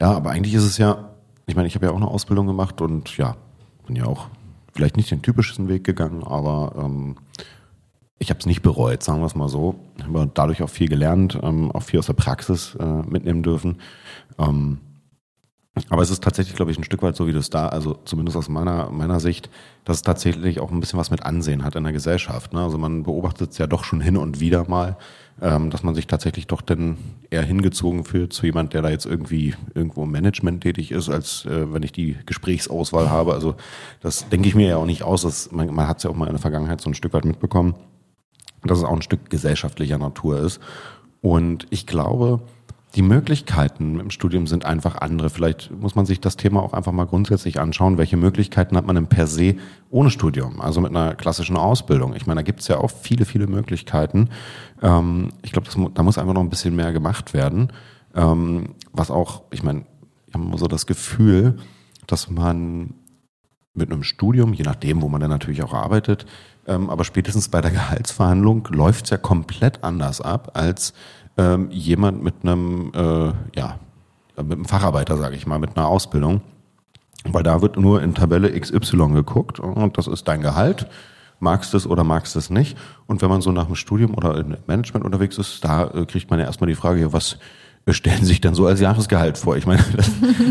Ja, 0.00 0.12
aber 0.12 0.30
eigentlich 0.30 0.54
ist 0.54 0.64
es 0.64 0.78
ja, 0.78 1.10
ich 1.46 1.54
meine, 1.54 1.68
ich 1.68 1.74
habe 1.76 1.86
ja 1.86 1.92
auch 1.92 1.96
eine 1.96 2.08
Ausbildung 2.08 2.46
gemacht 2.46 2.80
und 2.80 3.16
ja, 3.16 3.36
bin 3.86 3.96
ja 3.96 4.06
auch 4.06 4.26
vielleicht 4.72 4.96
nicht 4.96 5.10
den 5.10 5.22
typischsten 5.22 5.68
Weg 5.68 5.84
gegangen, 5.84 6.24
aber 6.24 6.74
ähm, 6.76 7.16
ich 8.22 8.30
habe 8.30 8.38
es 8.38 8.46
nicht 8.46 8.62
bereut, 8.62 9.02
sagen 9.02 9.20
wir 9.20 9.26
es 9.26 9.34
mal 9.34 9.48
so. 9.48 9.74
Ich 9.98 10.04
habe 10.04 10.30
dadurch 10.32 10.62
auch 10.62 10.70
viel 10.70 10.88
gelernt, 10.88 11.38
ähm, 11.42 11.72
auch 11.72 11.82
viel 11.82 11.98
aus 11.98 12.06
der 12.06 12.12
Praxis 12.12 12.76
äh, 12.76 12.84
mitnehmen 12.84 13.42
dürfen. 13.42 13.78
Ähm, 14.38 14.78
aber 15.88 16.02
es 16.02 16.10
ist 16.10 16.22
tatsächlich, 16.22 16.54
glaube 16.54 16.70
ich, 16.70 16.78
ein 16.78 16.84
Stück 16.84 17.02
weit 17.02 17.16
so, 17.16 17.26
wie 17.26 17.32
du 17.32 17.38
es 17.38 17.48
da, 17.48 17.68
also 17.68 17.98
zumindest 18.04 18.36
aus 18.36 18.48
meiner, 18.48 18.90
meiner 18.90 19.20
Sicht, 19.20 19.48
dass 19.84 19.96
es 19.96 20.02
tatsächlich 20.02 20.60
auch 20.60 20.70
ein 20.70 20.80
bisschen 20.80 20.98
was 20.98 21.10
mit 21.10 21.24
Ansehen 21.24 21.64
hat 21.64 21.74
in 21.76 21.82
der 21.82 21.94
Gesellschaft. 21.94 22.52
Ne? 22.52 22.62
Also 22.62 22.76
man 22.76 23.02
beobachtet 23.04 23.52
es 23.52 23.58
ja 23.58 23.66
doch 23.66 23.82
schon 23.82 24.02
hin 24.02 24.18
und 24.18 24.38
wieder 24.38 24.68
mal, 24.68 24.98
ähm, 25.40 25.70
dass 25.70 25.82
man 25.82 25.94
sich 25.94 26.06
tatsächlich 26.06 26.46
doch 26.46 26.60
dann 26.60 26.98
eher 27.30 27.42
hingezogen 27.42 28.04
fühlt 28.04 28.34
zu 28.34 28.44
jemand, 28.46 28.74
der 28.74 28.82
da 28.82 28.90
jetzt 28.90 29.06
irgendwie 29.06 29.54
irgendwo 29.74 30.04
im 30.04 30.10
Management 30.10 30.62
tätig 30.62 30.92
ist, 30.92 31.08
als 31.08 31.46
äh, 31.46 31.72
wenn 31.72 31.82
ich 31.82 31.92
die 31.92 32.18
Gesprächsauswahl 32.26 33.10
habe. 33.10 33.32
Also 33.32 33.56
das 34.00 34.28
denke 34.28 34.48
ich 34.48 34.54
mir 34.54 34.68
ja 34.68 34.76
auch 34.76 34.86
nicht 34.86 35.02
aus. 35.02 35.22
Dass 35.22 35.50
man 35.50 35.74
man 35.74 35.88
hat 35.88 35.96
es 35.96 36.02
ja 36.04 36.10
auch 36.10 36.16
mal 36.16 36.26
in 36.26 36.34
der 36.34 36.40
Vergangenheit 36.40 36.82
so 36.82 36.90
ein 36.90 36.94
Stück 36.94 37.14
weit 37.14 37.24
mitbekommen, 37.24 37.74
dass 38.64 38.78
es 38.78 38.84
auch 38.84 38.94
ein 38.94 39.02
Stück 39.02 39.30
gesellschaftlicher 39.30 39.98
Natur 39.98 40.38
ist. 40.38 40.60
Und 41.20 41.66
ich 41.70 41.86
glaube, 41.86 42.40
die 42.94 43.02
Möglichkeiten 43.02 43.98
im 44.00 44.10
Studium 44.10 44.46
sind 44.46 44.66
einfach 44.66 44.96
andere. 44.96 45.30
Vielleicht 45.30 45.70
muss 45.70 45.94
man 45.94 46.04
sich 46.04 46.20
das 46.20 46.36
Thema 46.36 46.62
auch 46.62 46.74
einfach 46.74 46.92
mal 46.92 47.06
grundsätzlich 47.06 47.58
anschauen. 47.58 47.96
Welche 47.96 48.18
Möglichkeiten 48.18 48.76
hat 48.76 48.86
man 48.86 48.96
denn 48.96 49.06
per 49.06 49.26
se 49.26 49.56
ohne 49.90 50.10
Studium, 50.10 50.60
also 50.60 50.80
mit 50.80 50.90
einer 50.90 51.14
klassischen 51.14 51.56
Ausbildung? 51.56 52.14
Ich 52.14 52.26
meine, 52.26 52.40
da 52.40 52.42
gibt 52.42 52.60
es 52.60 52.68
ja 52.68 52.78
auch 52.78 52.90
viele, 52.90 53.24
viele 53.24 53.46
Möglichkeiten. 53.46 54.28
Ähm, 54.82 55.30
ich 55.42 55.52
glaube, 55.52 55.68
da 55.94 56.02
muss 56.02 56.18
einfach 56.18 56.34
noch 56.34 56.42
ein 56.42 56.50
bisschen 56.50 56.76
mehr 56.76 56.92
gemacht 56.92 57.32
werden. 57.32 57.72
Ähm, 58.14 58.74
was 58.92 59.10
auch, 59.10 59.42
ich 59.50 59.62
meine, 59.62 59.86
ich 60.26 60.34
habe 60.34 60.44
immer 60.44 60.58
so 60.58 60.66
das 60.66 60.86
Gefühl, 60.86 61.56
dass 62.06 62.28
man 62.28 62.92
mit 63.74 63.90
einem 63.90 64.02
Studium, 64.02 64.52
je 64.52 64.64
nachdem, 64.64 65.02
wo 65.02 65.08
man 65.08 65.20
dann 65.20 65.30
natürlich 65.30 65.62
auch 65.62 65.72
arbeitet, 65.72 66.26
ähm, 66.66 66.90
aber 66.90 67.04
spätestens 67.04 67.48
bei 67.48 67.60
der 67.60 67.70
Gehaltsverhandlung 67.72 68.68
läuft 68.70 69.04
es 69.04 69.10
ja 69.10 69.16
komplett 69.16 69.82
anders 69.82 70.20
ab 70.20 70.52
als 70.54 70.92
ähm, 71.38 71.70
jemand 71.70 72.22
mit 72.22 72.34
einem, 72.42 72.92
äh, 72.94 73.32
ja, 73.58 73.78
mit 74.36 74.52
einem 74.52 74.64
Facharbeiter, 74.64 75.16
sage 75.16 75.36
ich 75.36 75.46
mal, 75.46 75.58
mit 75.58 75.76
einer 75.76 75.86
Ausbildung. 75.86 76.42
Weil 77.24 77.42
da 77.44 77.62
wird 77.62 77.76
nur 77.76 78.02
in 78.02 78.14
Tabelle 78.14 78.58
XY 78.58 79.12
geguckt 79.12 79.60
und 79.60 79.96
das 79.96 80.08
ist 80.08 80.26
dein 80.26 80.40
Gehalt. 80.40 80.88
Magst 81.38 81.74
es 81.74 81.86
oder 81.86 82.04
magst 82.04 82.36
es 82.36 82.50
nicht? 82.50 82.76
Und 83.06 83.22
wenn 83.22 83.28
man 83.28 83.42
so 83.42 83.52
nach 83.52 83.66
dem 83.66 83.74
Studium 83.74 84.14
oder 84.14 84.36
im 84.36 84.56
Management 84.66 85.04
unterwegs 85.04 85.38
ist, 85.38 85.64
da 85.64 85.86
äh, 85.88 86.04
kriegt 86.04 86.30
man 86.30 86.40
ja 86.40 86.46
erstmal 86.46 86.68
die 86.68 86.76
Frage, 86.76 87.00
ja, 87.00 87.12
was, 87.12 87.38
stellen 87.90 88.24
sich 88.24 88.40
dann 88.40 88.54
so 88.54 88.66
als 88.66 88.80
Jahresgehalt 88.80 89.38
vor. 89.38 89.56
Ich 89.56 89.66
meine, 89.66 89.82
das 89.96 90.10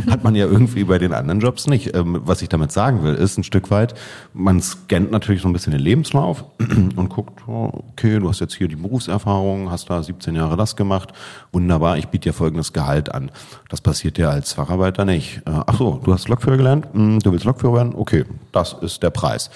hat 0.10 0.24
man 0.24 0.36
ja 0.36 0.46
irgendwie 0.46 0.84
bei 0.84 0.98
den 0.98 1.14
anderen 1.14 1.40
Jobs 1.40 1.68
nicht. 1.68 1.96
Ähm, 1.96 2.22
was 2.26 2.42
ich 2.42 2.50
damit 2.50 2.72
sagen 2.72 3.04
will, 3.04 3.16
ist 3.16 3.38
ein 3.38 3.44
Stück 3.44 3.72
weit, 3.72 3.94
man 4.34 4.62
scannt 4.62 5.12
natürlich 5.12 5.42
so 5.42 5.48
ein 5.48 5.54
bisschen 5.54 5.72
den 5.72 5.82
Lebenslauf 5.82 6.44
und 6.60 7.10
guckt, 7.10 7.48
oh, 7.48 7.84
okay, 7.92 8.20
du 8.20 8.28
hast 8.28 8.42
jetzt 8.42 8.56
hier 8.56 8.68
die 8.68 8.76
Berufserfahrung, 8.76 9.72
hast 9.72 9.90
da 9.90 10.04
17 10.04 10.36
Jahre 10.36 10.58
das 10.58 10.76
gemacht, 10.76 11.14
wunderbar, 11.54 11.98
ich 11.98 12.08
biete 12.08 12.30
dir 12.30 12.34
folgendes 12.34 12.74
Gehalt 12.74 13.14
an. 13.14 13.32
Das 13.70 13.80
passiert 13.80 14.18
dir 14.18 14.30
als 14.30 14.54
Facharbeiter 14.54 15.06
nicht. 15.06 15.38
Äh, 15.46 15.52
ach 15.66 15.78
so, 15.78 16.02
du 16.04 16.14
hast 16.14 16.28
Lokführer 16.28 16.58
gelernt, 16.58 16.88
hm, 16.92 17.20
du 17.20 17.32
willst 17.32 17.46
Lokführer 17.46 17.76
werden, 17.76 17.94
okay, 17.96 18.26
das 18.52 18.76
ist 18.82 19.02
der 19.04 19.10
Preis. 19.10 19.50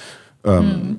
Mhm. 0.45 0.97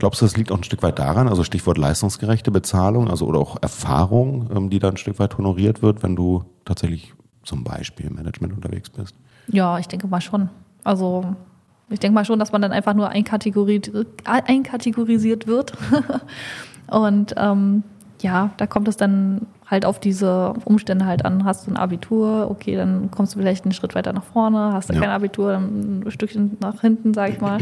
Glaubst 0.00 0.22
du, 0.22 0.24
das 0.24 0.34
liegt 0.34 0.50
auch 0.50 0.56
ein 0.56 0.64
Stück 0.64 0.82
weit 0.82 0.98
daran, 0.98 1.28
also 1.28 1.44
Stichwort 1.44 1.76
leistungsgerechte 1.76 2.50
Bezahlung, 2.50 3.10
also 3.10 3.26
oder 3.26 3.38
auch 3.38 3.58
Erfahrung, 3.60 4.48
ähm, 4.50 4.70
die 4.70 4.78
da 4.78 4.88
ein 4.88 4.96
Stück 4.96 5.18
weit 5.18 5.36
honoriert 5.36 5.82
wird, 5.82 6.02
wenn 6.02 6.16
du 6.16 6.42
tatsächlich 6.64 7.12
zum 7.42 7.64
Beispiel 7.64 8.06
im 8.06 8.14
Management 8.14 8.54
unterwegs 8.54 8.88
bist? 8.88 9.14
Ja, 9.48 9.78
ich 9.78 9.88
denke 9.88 10.06
mal 10.06 10.22
schon. 10.22 10.48
Also 10.84 11.36
ich 11.90 12.00
denke 12.00 12.14
mal 12.14 12.24
schon, 12.24 12.38
dass 12.38 12.50
man 12.50 12.62
dann 12.62 12.72
einfach 12.72 12.94
nur 12.94 13.10
einkategorisiert, 13.10 14.06
einkategorisiert 14.24 15.46
wird. 15.46 15.74
Und 16.86 17.34
ähm, 17.36 17.82
ja, 18.22 18.50
da 18.56 18.66
kommt 18.66 18.88
es 18.88 18.96
dann 18.96 19.46
halt 19.66 19.84
auf 19.84 20.00
diese 20.00 20.54
Umstände 20.64 21.06
halt 21.06 21.24
an. 21.24 21.44
Hast 21.44 21.66
du 21.66 21.70
ein 21.70 21.76
Abitur, 21.76 22.50
okay, 22.50 22.76
dann 22.76 23.10
kommst 23.10 23.34
du 23.34 23.38
vielleicht 23.38 23.64
einen 23.64 23.72
Schritt 23.72 23.94
weiter 23.94 24.12
nach 24.12 24.24
vorne. 24.24 24.72
Hast 24.72 24.90
du 24.90 24.94
ja. 24.94 25.00
kein 25.00 25.10
Abitur, 25.10 25.52
dann 25.52 26.00
ein 26.00 26.10
Stückchen 26.10 26.56
nach 26.60 26.80
hinten, 26.80 27.14
sag 27.14 27.30
ich 27.30 27.40
mal. 27.40 27.58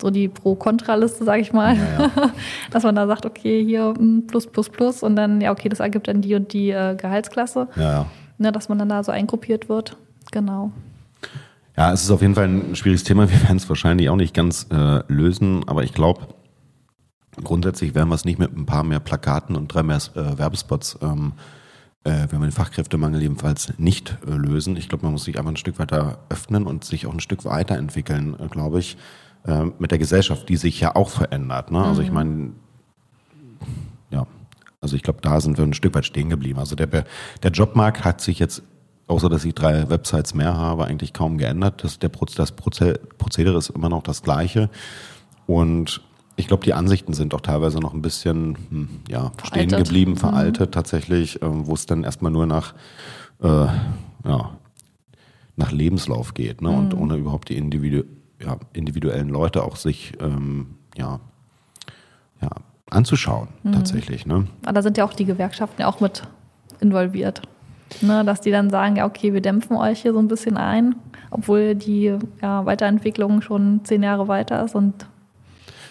So 0.00 0.10
die 0.10 0.28
Pro-Kontra-Liste, 0.28 1.24
sag 1.24 1.40
ich 1.40 1.52
mal. 1.52 1.76
Ja, 1.76 1.82
ja. 2.00 2.30
Dass 2.70 2.82
man 2.82 2.94
da 2.94 3.06
sagt, 3.06 3.26
okay, 3.26 3.64
hier 3.64 3.94
hm, 3.96 4.26
plus, 4.26 4.46
plus, 4.46 4.68
plus 4.68 5.02
und 5.02 5.16
dann, 5.16 5.40
ja, 5.40 5.52
okay, 5.52 5.68
das 5.68 5.80
ergibt 5.80 6.08
dann 6.08 6.22
die 6.22 6.34
und 6.34 6.52
die 6.52 6.70
äh, 6.70 6.96
Gehaltsklasse. 6.96 7.68
Ja. 7.76 8.06
Ne, 8.38 8.52
dass 8.52 8.70
man 8.70 8.78
dann 8.78 8.88
da 8.88 9.04
so 9.04 9.12
eingruppiert 9.12 9.68
wird. 9.68 9.98
Genau. 10.32 10.72
Ja, 11.76 11.92
es 11.92 12.02
ist 12.02 12.10
auf 12.10 12.22
jeden 12.22 12.34
Fall 12.34 12.48
ein 12.48 12.74
schwieriges 12.74 13.04
Thema. 13.04 13.30
Wir 13.30 13.42
werden 13.42 13.58
es 13.58 13.68
wahrscheinlich 13.68 14.08
auch 14.08 14.16
nicht 14.16 14.34
ganz 14.34 14.66
äh, 14.70 15.02
lösen, 15.08 15.62
aber 15.66 15.84
ich 15.84 15.92
glaube, 15.92 16.22
Grundsätzlich 17.42 17.94
werden 17.94 18.08
wir 18.08 18.14
es 18.14 18.24
nicht 18.24 18.38
mit 18.38 18.56
ein 18.56 18.66
paar 18.66 18.84
mehr 18.84 19.00
Plakaten 19.00 19.56
und 19.56 19.68
drei 19.68 19.82
mehr 19.82 19.98
äh, 20.14 20.38
Werbespots, 20.38 20.98
ähm, 21.02 21.32
äh, 22.04 22.26
wenn 22.30 22.40
wir 22.40 22.46
den 22.46 22.52
Fachkräftemangel 22.52 23.22
jedenfalls 23.22 23.72
nicht 23.78 24.18
äh, 24.26 24.30
lösen. 24.32 24.76
Ich 24.76 24.88
glaube, 24.88 25.04
man 25.04 25.12
muss 25.12 25.24
sich 25.24 25.38
einfach 25.38 25.52
ein 25.52 25.56
Stück 25.56 25.78
weiter 25.78 26.18
öffnen 26.28 26.66
und 26.66 26.84
sich 26.84 27.06
auch 27.06 27.12
ein 27.12 27.20
Stück 27.20 27.44
weiterentwickeln, 27.44 28.36
äh, 28.38 28.48
glaube 28.48 28.78
ich, 28.80 28.96
äh, 29.46 29.64
mit 29.78 29.90
der 29.90 29.98
Gesellschaft, 29.98 30.48
die 30.48 30.56
sich 30.56 30.80
ja 30.80 30.96
auch 30.96 31.10
verändert. 31.10 31.70
Ne? 31.70 31.78
Mhm. 31.78 31.84
Also 31.84 32.02
ich 32.02 32.08
mhm. 32.08 32.14
meine, 32.14 32.50
ja, 34.10 34.26
also 34.80 34.96
ich 34.96 35.02
glaube, 35.02 35.20
da 35.22 35.40
sind 35.40 35.58
wir 35.58 35.64
ein 35.64 35.74
Stück 35.74 35.94
weit 35.94 36.06
stehen 36.06 36.30
geblieben. 36.30 36.58
Also 36.58 36.74
der, 36.74 36.86
der 36.86 37.50
Jobmarkt 37.50 38.04
hat 38.04 38.20
sich 38.20 38.38
jetzt 38.38 38.62
außer 39.10 39.28
dass 39.28 39.44
ich 39.44 39.54
drei 39.54 39.90
Websites 39.90 40.34
mehr 40.34 40.56
habe, 40.56 40.84
eigentlich 40.84 41.12
kaum 41.12 41.36
geändert. 41.36 41.82
Das, 41.82 41.98
der 41.98 42.10
das 42.36 42.52
Prozedere 42.52 43.58
ist 43.58 43.70
immer 43.70 43.88
noch 43.88 44.04
das 44.04 44.22
gleiche. 44.22 44.70
Und 45.46 46.00
ich 46.40 46.48
glaube, 46.48 46.64
die 46.64 46.74
Ansichten 46.74 47.12
sind 47.12 47.34
auch 47.34 47.40
teilweise 47.40 47.78
noch 47.78 47.94
ein 47.94 48.02
bisschen 48.02 48.56
hm, 48.70 48.88
ja, 49.08 49.32
stehen 49.44 49.68
geblieben, 49.68 50.12
mhm. 50.12 50.16
veraltet 50.16 50.70
mhm. 50.70 50.72
tatsächlich, 50.72 51.42
ähm, 51.42 51.66
wo 51.66 51.74
es 51.74 51.86
dann 51.86 52.04
erstmal 52.04 52.32
nur 52.32 52.46
nach, 52.46 52.74
äh, 53.42 53.46
ja, 53.46 54.50
nach 55.56 55.70
Lebenslauf 55.70 56.34
geht 56.34 56.62
ne? 56.62 56.70
Mhm. 56.70 56.78
und 56.78 56.94
ohne 56.94 57.16
überhaupt 57.16 57.48
die 57.48 57.56
individu 57.56 58.04
ja, 58.42 58.56
individuellen 58.72 59.28
Leute 59.28 59.62
auch 59.62 59.76
sich 59.76 60.14
ähm, 60.18 60.78
ja, 60.96 61.20
ja, 62.40 62.48
anzuschauen 62.88 63.48
mhm. 63.62 63.72
tatsächlich. 63.72 64.24
Ne? 64.24 64.46
Aber 64.62 64.72
da 64.72 64.82
sind 64.82 64.96
ja 64.96 65.04
auch 65.04 65.12
die 65.12 65.26
Gewerkschaften 65.26 65.82
ja 65.82 65.88
auch 65.88 66.00
mit 66.00 66.22
involviert. 66.80 67.42
Ne, 68.02 68.24
dass 68.24 68.40
die 68.40 68.52
dann 68.52 68.70
sagen, 68.70 68.96
ja, 68.96 69.04
okay, 69.04 69.34
wir 69.34 69.40
dämpfen 69.40 69.76
euch 69.76 70.02
hier 70.02 70.12
so 70.12 70.20
ein 70.20 70.28
bisschen 70.28 70.56
ein, 70.56 70.94
obwohl 71.32 71.74
die 71.74 72.16
ja, 72.40 72.64
Weiterentwicklung 72.64 73.42
schon 73.42 73.80
zehn 73.82 74.04
Jahre 74.04 74.28
weiter 74.28 74.64
ist 74.64 74.76
und 74.76 75.06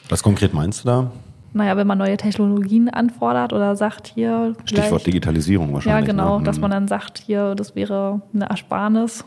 was 0.09 0.23
konkret 0.23 0.53
meinst 0.53 0.83
du 0.83 0.87
da? 0.87 1.11
Naja, 1.53 1.77
wenn 1.77 1.87
man 1.87 1.97
neue 1.97 2.17
Technologien 2.17 2.89
anfordert 2.89 3.53
oder 3.53 3.75
sagt 3.75 4.07
hier. 4.07 4.55
Stichwort 4.65 5.05
Digitalisierung 5.05 5.73
wahrscheinlich. 5.73 6.07
Ja, 6.07 6.11
genau, 6.11 6.39
ne? 6.39 6.45
dass 6.45 6.57
mhm. 6.57 6.61
man 6.61 6.71
dann 6.71 6.87
sagt, 6.87 7.19
hier, 7.19 7.55
das 7.55 7.75
wäre 7.75 8.21
eine 8.33 8.49
Ersparnis, 8.49 9.25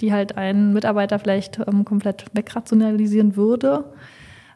die 0.00 0.12
halt 0.12 0.36
einen 0.38 0.72
Mitarbeiter 0.72 1.18
vielleicht 1.18 1.58
ähm, 1.66 1.84
komplett 1.84 2.24
wegrationalisieren 2.32 3.36
würde, 3.36 3.84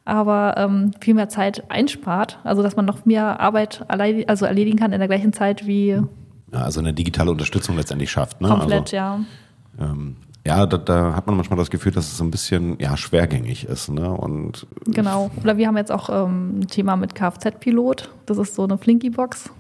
aber 0.04 0.54
ähm, 0.56 0.92
viel 1.00 1.14
mehr 1.14 1.28
Zeit 1.28 1.70
einspart. 1.70 2.38
Also, 2.44 2.62
dass 2.62 2.76
man 2.76 2.86
noch 2.86 3.04
mehr 3.04 3.40
Arbeit 3.40 3.84
also 3.88 4.46
erledigen 4.46 4.78
kann 4.78 4.92
in 4.92 4.98
der 4.98 5.08
gleichen 5.08 5.32
Zeit 5.32 5.66
wie. 5.66 6.00
Ja, 6.52 6.62
also 6.64 6.80
eine 6.80 6.94
digitale 6.94 7.30
Unterstützung 7.30 7.76
letztendlich 7.76 8.10
schafft. 8.10 8.40
Ne? 8.40 8.48
Komplett, 8.48 8.94
also, 8.94 8.96
ja. 8.96 9.20
Ähm, 9.80 10.16
ja, 10.46 10.66
da, 10.66 10.76
da 10.76 11.14
hat 11.14 11.26
man 11.26 11.36
manchmal 11.36 11.58
das 11.58 11.70
Gefühl, 11.70 11.92
dass 11.92 12.06
es 12.06 12.16
so 12.18 12.24
ein 12.24 12.30
bisschen 12.30 12.76
ja, 12.80 12.96
schwergängig 12.96 13.64
ist. 13.66 13.90
Ne? 13.90 14.10
Und 14.10 14.66
genau. 14.86 15.30
Oder 15.42 15.56
wir 15.56 15.68
haben 15.68 15.76
jetzt 15.76 15.92
auch 15.92 16.10
ähm, 16.10 16.60
ein 16.60 16.66
Thema 16.66 16.96
mit 16.96 17.14
Kfz-Pilot. 17.14 18.10
Das 18.26 18.38
ist 18.38 18.56
so 18.56 18.64
eine 18.64 18.78
Flinky-Box. 18.78 19.50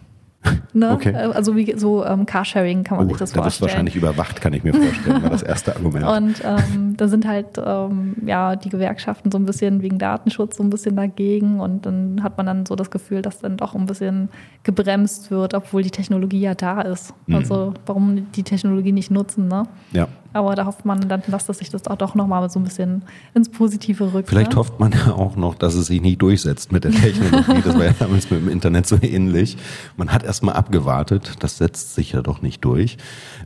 Ne? 0.74 0.90
Okay. 0.90 1.10
Äh, 1.10 1.32
also 1.32 1.54
wie 1.54 1.78
so 1.78 2.04
ähm, 2.04 2.24
Carsharing 2.24 2.82
kann 2.82 2.96
man 2.96 3.06
oh, 3.06 3.10
sich 3.10 3.18
das 3.18 3.32
vorstellen. 3.32 3.44
Das 3.44 3.54
ist 3.54 3.60
wahrscheinlich 3.62 3.94
überwacht, 3.94 4.40
kann 4.40 4.54
ich 4.54 4.64
mir 4.64 4.72
vorstellen, 4.72 5.22
war 5.22 5.30
das 5.30 5.42
erste 5.42 5.76
Argument. 5.76 6.04
Und 6.04 6.42
ähm, 6.44 6.96
da 6.96 7.08
sind 7.08 7.28
halt 7.28 7.60
ähm, 7.64 8.16
ja 8.24 8.56
die 8.56 8.70
Gewerkschaften 8.70 9.30
so 9.30 9.38
ein 9.38 9.44
bisschen 9.44 9.82
wegen 9.82 9.98
Datenschutz 9.98 10.56
so 10.56 10.62
ein 10.62 10.70
bisschen 10.70 10.96
dagegen 10.96 11.60
und 11.60 11.84
dann 11.84 12.22
hat 12.22 12.38
man 12.38 12.46
dann 12.46 12.66
so 12.66 12.74
das 12.74 12.90
Gefühl, 12.90 13.20
dass 13.20 13.40
dann 13.40 13.58
doch 13.58 13.74
ein 13.74 13.84
bisschen 13.84 14.30
gebremst 14.62 15.30
wird, 15.30 15.52
obwohl 15.52 15.82
die 15.82 15.90
Technologie 15.90 16.40
ja 16.40 16.54
da 16.54 16.80
ist. 16.80 17.12
Mhm. 17.26 17.34
Also 17.34 17.74
warum 17.84 18.32
die 18.32 18.42
Technologie 18.42 18.92
nicht 18.92 19.10
nutzen, 19.10 19.48
ne? 19.48 19.64
Ja. 19.92 20.08
Aber 20.32 20.54
da 20.54 20.66
hofft 20.66 20.84
man 20.84 21.08
dann, 21.08 21.22
dass 21.26 21.46
sich 21.46 21.70
das 21.70 21.86
auch 21.86 21.96
doch 21.96 22.14
nochmal 22.14 22.48
so 22.50 22.58
ein 22.58 22.64
bisschen 22.64 23.02
ins 23.34 23.48
Positive 23.50 24.12
rückt. 24.14 24.28
Vielleicht 24.28 24.52
ne? 24.52 24.56
hofft 24.56 24.80
man 24.80 24.92
ja 24.92 25.12
auch 25.12 25.36
noch, 25.36 25.54
dass 25.54 25.74
es 25.74 25.86
sich 25.86 26.00
nicht 26.00 26.22
durchsetzt 26.22 26.72
mit 26.72 26.84
der 26.84 26.92
Technologie. 26.92 27.62
das 27.64 27.76
war 27.76 27.84
ja 27.84 27.94
damals 27.98 28.30
mit 28.30 28.40
dem 28.40 28.48
Internet 28.48 28.86
so 28.86 28.96
ähnlich. 29.00 29.56
Man 29.96 30.12
hat 30.12 30.22
erstmal 30.22 30.54
abgewartet, 30.54 31.36
das 31.40 31.58
setzt 31.58 31.94
sich 31.94 32.12
ja 32.12 32.22
doch 32.22 32.42
nicht 32.42 32.64
durch. 32.64 32.96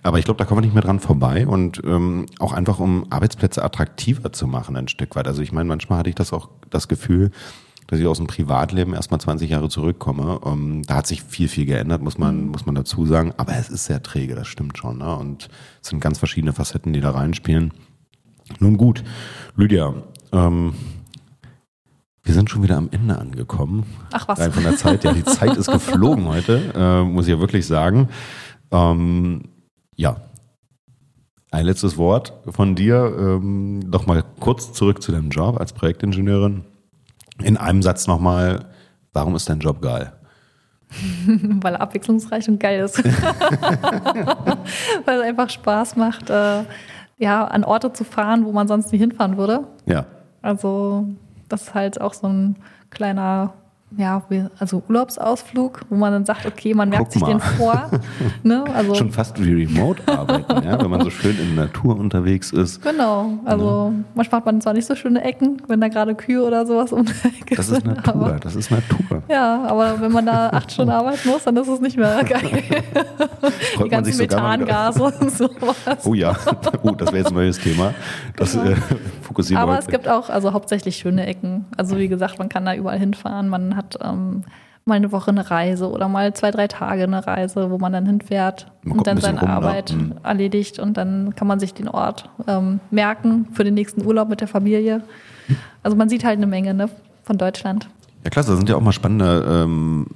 Aber 0.03 0.19
ich 0.19 0.25
glaube, 0.25 0.39
da 0.39 0.45
kommen 0.45 0.59
wir 0.59 0.67
nicht 0.67 0.75
mehr 0.75 0.83
dran 0.83 1.01
vorbei. 1.01 1.47
Und 1.47 1.83
ähm, 1.85 2.27
auch 2.39 2.53
einfach, 2.53 2.79
um 2.79 3.07
Arbeitsplätze 3.11 3.65
attraktiver 3.65 4.33
zu 4.33 4.47
machen, 4.47 4.77
ein 4.77 4.89
Stück 4.89 5.17
weit. 5.17 5.27
Also 5.27 5.43
ich 5.43 5.53
meine, 5.53 5.69
manchmal 5.69 5.99
hatte 5.99 6.11
ich 6.11 6.17
das 6.17 6.33
auch 6.33 6.49
das 6.71 6.89
Gefühl, 6.89 7.31
dass 7.87 7.99
ich 7.99 8.07
aus 8.07 8.19
dem 8.19 8.27
Privatleben 8.27 8.95
erstmal 8.95 9.21
20 9.21 9.51
Jahre 9.51 9.69
zurückkomme. 9.69 10.41
Ähm, 10.45 10.83
da 10.87 10.97
hat 10.97 11.07
sich 11.07 11.23
viel, 11.23 11.49
viel 11.49 11.67
geändert, 11.67 12.03
muss 12.03 12.19
man, 12.19 12.45
mhm. 12.45 12.51
muss 12.51 12.67
man 12.67 12.75
dazu 12.75 13.07
sagen. 13.07 13.33
Aber 13.37 13.57
es 13.57 13.69
ist 13.69 13.85
sehr 13.85 14.03
träge, 14.03 14.35
das 14.35 14.49
stimmt 14.49 14.79
schon. 14.79 14.99
Ne? 14.99 15.17
Und 15.17 15.49
es 15.83 15.89
sind 15.89 16.01
ganz 16.01 16.19
verschiedene 16.19 16.53
Facetten, 16.53 16.93
die 16.93 17.01
da 17.01 17.11
reinspielen. 17.11 17.73
Nun 18.61 18.77
gut, 18.77 19.03
Lydia, 19.57 19.95
ähm, 20.33 20.75
wir 22.23 22.35
sind 22.35 22.51
schon 22.51 22.63
wieder 22.63 22.77
am 22.77 22.89
Ende 22.91 23.19
angekommen. 23.19 23.87
Ach 24.13 24.27
was. 24.27 24.41
Rein 24.41 24.53
von 24.53 24.65
der 24.65 24.77
Zeit. 24.77 25.05
Ja, 25.05 25.13
die 25.13 25.25
Zeit 25.25 25.57
ist 25.57 25.71
geflogen 25.71 26.27
heute, 26.29 26.73
äh, 26.75 27.03
muss 27.05 27.27
ich 27.27 27.33
ja 27.33 27.41
wirklich 27.41 27.67
sagen. 27.67 28.09
Ähm, 28.73 29.43
ja, 29.95 30.17
ein 31.53 31.67
letztes 31.67 31.97
Wort 31.97 32.33
von 32.49 32.75
dir. 32.75 33.15
Ähm, 33.19 33.79
noch 33.79 34.07
mal 34.07 34.25
kurz 34.41 34.73
zurück 34.73 35.03
zu 35.03 35.13
deinem 35.13 35.31
Job 35.31 35.61
als 35.61 35.73
Projektingenieurin. 35.73 36.65
In 37.43 37.57
einem 37.57 37.83
Satz 37.83 38.07
nochmal, 38.07 38.67
warum 39.13 39.35
ist 39.37 39.49
dein 39.49 39.61
Job 39.61 39.83
geil? 39.83 40.13
Weil 41.27 41.75
er 41.75 41.81
abwechslungsreich 41.81 42.49
und 42.49 42.61
geil 42.61 42.81
ist. 42.81 43.03
Weil 45.05 45.19
es 45.19 45.23
einfach 45.23 45.51
Spaß 45.51 45.97
macht, 45.97 46.31
äh, 46.31 46.63
ja, 47.19 47.45
an 47.47 47.65
Orte 47.65 47.93
zu 47.93 48.05
fahren, 48.05 48.45
wo 48.45 48.53
man 48.53 48.69
sonst 48.69 48.93
nicht 48.93 49.01
hinfahren 49.01 49.37
würde. 49.37 49.67
Ja. 49.87 50.07
Also, 50.43 51.09
das 51.49 51.63
ist 51.63 51.75
halt 51.75 52.01
auch 52.01 52.15
so 52.15 52.29
ein 52.29 52.57
kleiner 52.91 53.55
ja, 53.97 54.21
also 54.59 54.83
Urlaubsausflug, 54.89 55.83
wo 55.89 55.95
man 55.95 56.13
dann 56.13 56.25
sagt, 56.25 56.45
okay, 56.45 56.75
man 56.75 56.89
merkt 56.89 57.13
sich 57.13 57.23
den 57.23 57.41
vor. 57.41 57.91
Ne? 58.43 58.65
Also 58.75 58.95
Schon 58.95 59.11
fast 59.11 59.43
wie 59.43 59.65
Remote-Arbeiten, 59.65 60.65
ja, 60.65 60.81
wenn 60.81 60.91
man 60.91 61.01
so 61.03 61.11
schön 61.11 61.39
in 61.39 61.57
der 61.57 61.67
Natur 61.67 61.97
unterwegs 61.99 62.53
ist. 62.53 62.83
Genau, 62.83 63.39
also 63.45 63.93
ja. 63.93 64.05
manchmal 64.15 64.41
hat 64.41 64.47
man 64.47 64.61
zwar 64.61 64.73
nicht 64.73 64.87
so 64.87 64.95
schöne 64.95 65.23
Ecken, 65.23 65.63
wenn 65.69 65.81
da 65.81 65.89
gerade 65.89 66.15
Kühe 66.15 66.43
oder 66.43 66.67
sowas 66.67 66.93
um 66.93 67.05
Das 67.55 67.69
ist 67.69 67.85
Natur, 67.85 68.15
aber, 68.15 68.33
das 68.41 68.55
ist 68.55 68.71
Natur. 68.71 69.23
Ja, 69.29 69.65
aber 69.65 70.01
wenn 70.01 70.13
man 70.13 70.27
da 70.27 70.51
acht 70.51 70.73
Stunden 70.73 70.91
arbeiten 70.93 71.29
muss, 71.29 71.45
dann 71.45 71.57
ist 71.57 71.69
es 71.69 71.81
nicht 71.81 71.97
mehr 71.97 72.23
geil. 72.25 72.63
Die 73.85 73.89
ganzen 73.89 74.17
Methangase 74.17 75.03
und 75.03 75.31
sowas. 75.31 75.77
Oh 76.05 76.15
ja, 76.15 76.37
oh, 76.83 76.91
das 76.93 77.09
wäre 77.09 77.19
jetzt 77.19 77.29
ein 77.29 77.35
neues 77.35 77.59
Thema. 77.59 77.95
Das 78.37 78.53
genau. 78.53 78.71
äh, 78.71 78.77
fokussieren 79.23 79.63
Aber 79.63 79.79
es 79.79 79.87
gibt 79.87 80.09
auch 80.09 80.29
also 80.29 80.53
hauptsächlich 80.53 80.97
schöne 80.97 81.27
Ecken. 81.27 81.65
Also 81.77 81.97
wie 81.99 82.09
gesagt, 82.09 82.39
man 82.39 82.49
kann 82.49 82.65
da 82.65 82.75
überall 82.75 82.99
hinfahren, 82.99 83.49
man 83.49 83.76
hat 83.77 83.99
ähm, 84.03 84.43
mal 84.85 84.95
eine 84.95 85.11
Woche 85.11 85.31
eine 85.31 85.51
Reise 85.51 85.91
oder 85.91 86.09
mal 86.09 86.33
zwei, 86.35 86.51
drei 86.53 86.69
Tage 86.69 87.03
eine 87.03 87.27
Reise, 87.27 87.71
wo 87.71 87.79
man 87.79 87.93
dann 87.93 88.07
hinfährt 88.07 88.71
man 88.83 88.99
und 88.99 89.07
dann 89.07 89.19
seine 89.19 89.41
rum? 89.41 89.51
Arbeit 89.51 89.95
ne? 89.97 90.17
erledigt 90.23 90.79
und 90.79 90.97
dann 90.97 91.35
kann 91.35 91.49
man 91.49 91.59
sich 91.59 91.75
den 91.75 91.89
Ort 91.89 92.31
ähm, 92.47 92.81
merken 92.91 93.49
für 93.53 93.65
den 93.65 93.75
nächsten 93.75 94.05
Urlaub 94.05 94.29
mit 94.29 94.41
der 94.41 94.49
Familie. 94.49 95.03
Also 95.83 95.97
man 95.97 96.09
sieht 96.09 96.25
halt 96.25 96.37
eine 96.37 96.47
Menge 96.47 96.73
ne, 96.73 96.89
von 97.25 97.37
Deutschland. 97.37 97.89
Ja, 98.25 98.31
klasse, 98.31 98.51
das 98.51 98.59
sind 98.59 98.69
ja 98.69 98.77
auch 98.77 98.81
mal 98.81 98.93
spannende 98.93 99.45
ähm, 99.49 100.07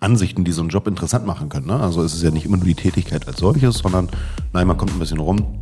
Ansichten, 0.00 0.44
die 0.44 0.52
so 0.52 0.62
einen 0.62 0.70
Job 0.70 0.86
interessant 0.86 1.26
machen 1.26 1.48
können. 1.48 1.66
Ne? 1.66 1.78
Also 1.78 2.02
es 2.02 2.14
ist 2.14 2.22
ja 2.22 2.30
nicht 2.30 2.46
immer 2.46 2.56
nur 2.56 2.66
die 2.66 2.74
Tätigkeit 2.74 3.26
als 3.26 3.38
solches, 3.38 3.78
sondern 3.78 4.08
nein, 4.52 4.66
man 4.66 4.76
kommt 4.76 4.92
ein 4.92 4.98
bisschen 4.98 5.20
rum, 5.20 5.58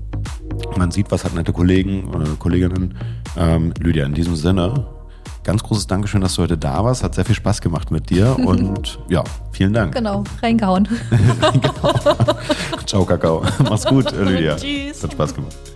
man 0.77 0.91
sieht, 0.91 1.11
was 1.11 1.25
hat 1.25 1.35
nette 1.35 1.53
Kollegen 1.53 2.09
oder 2.15 2.27
Kolleginnen. 2.39 2.95
Ähm, 3.37 3.73
Lydia, 3.81 4.07
in 4.07 4.15
diesem 4.15 4.37
Sinne, 4.37 4.87
Ganz 5.45 5.63
großes 5.63 5.87
Dankeschön, 5.87 6.23
dass 6.23 6.35
du 6.35 6.43
heute 6.43 6.57
da 6.57 6.83
warst. 6.83 7.05
Hat 7.05 7.15
sehr 7.15 7.25
viel 7.25 7.35
Spaß 7.35 7.61
gemacht 7.61 7.91
mit 7.91 8.11
dir 8.11 8.37
und 8.45 8.99
ja, 9.09 9.23
vielen 9.53 9.73
Dank. 9.73 9.95
Genau, 9.95 10.25
reingehauen. 10.43 10.89
Ciao, 12.87 13.05
Kakao. 13.05 13.45
Mach's 13.63 13.85
gut, 13.85 14.11
Lydia. 14.13 14.57
Tschüss. 14.57 15.03
Hat 15.03 15.13
Spaß 15.13 15.35
gemacht. 15.35 15.74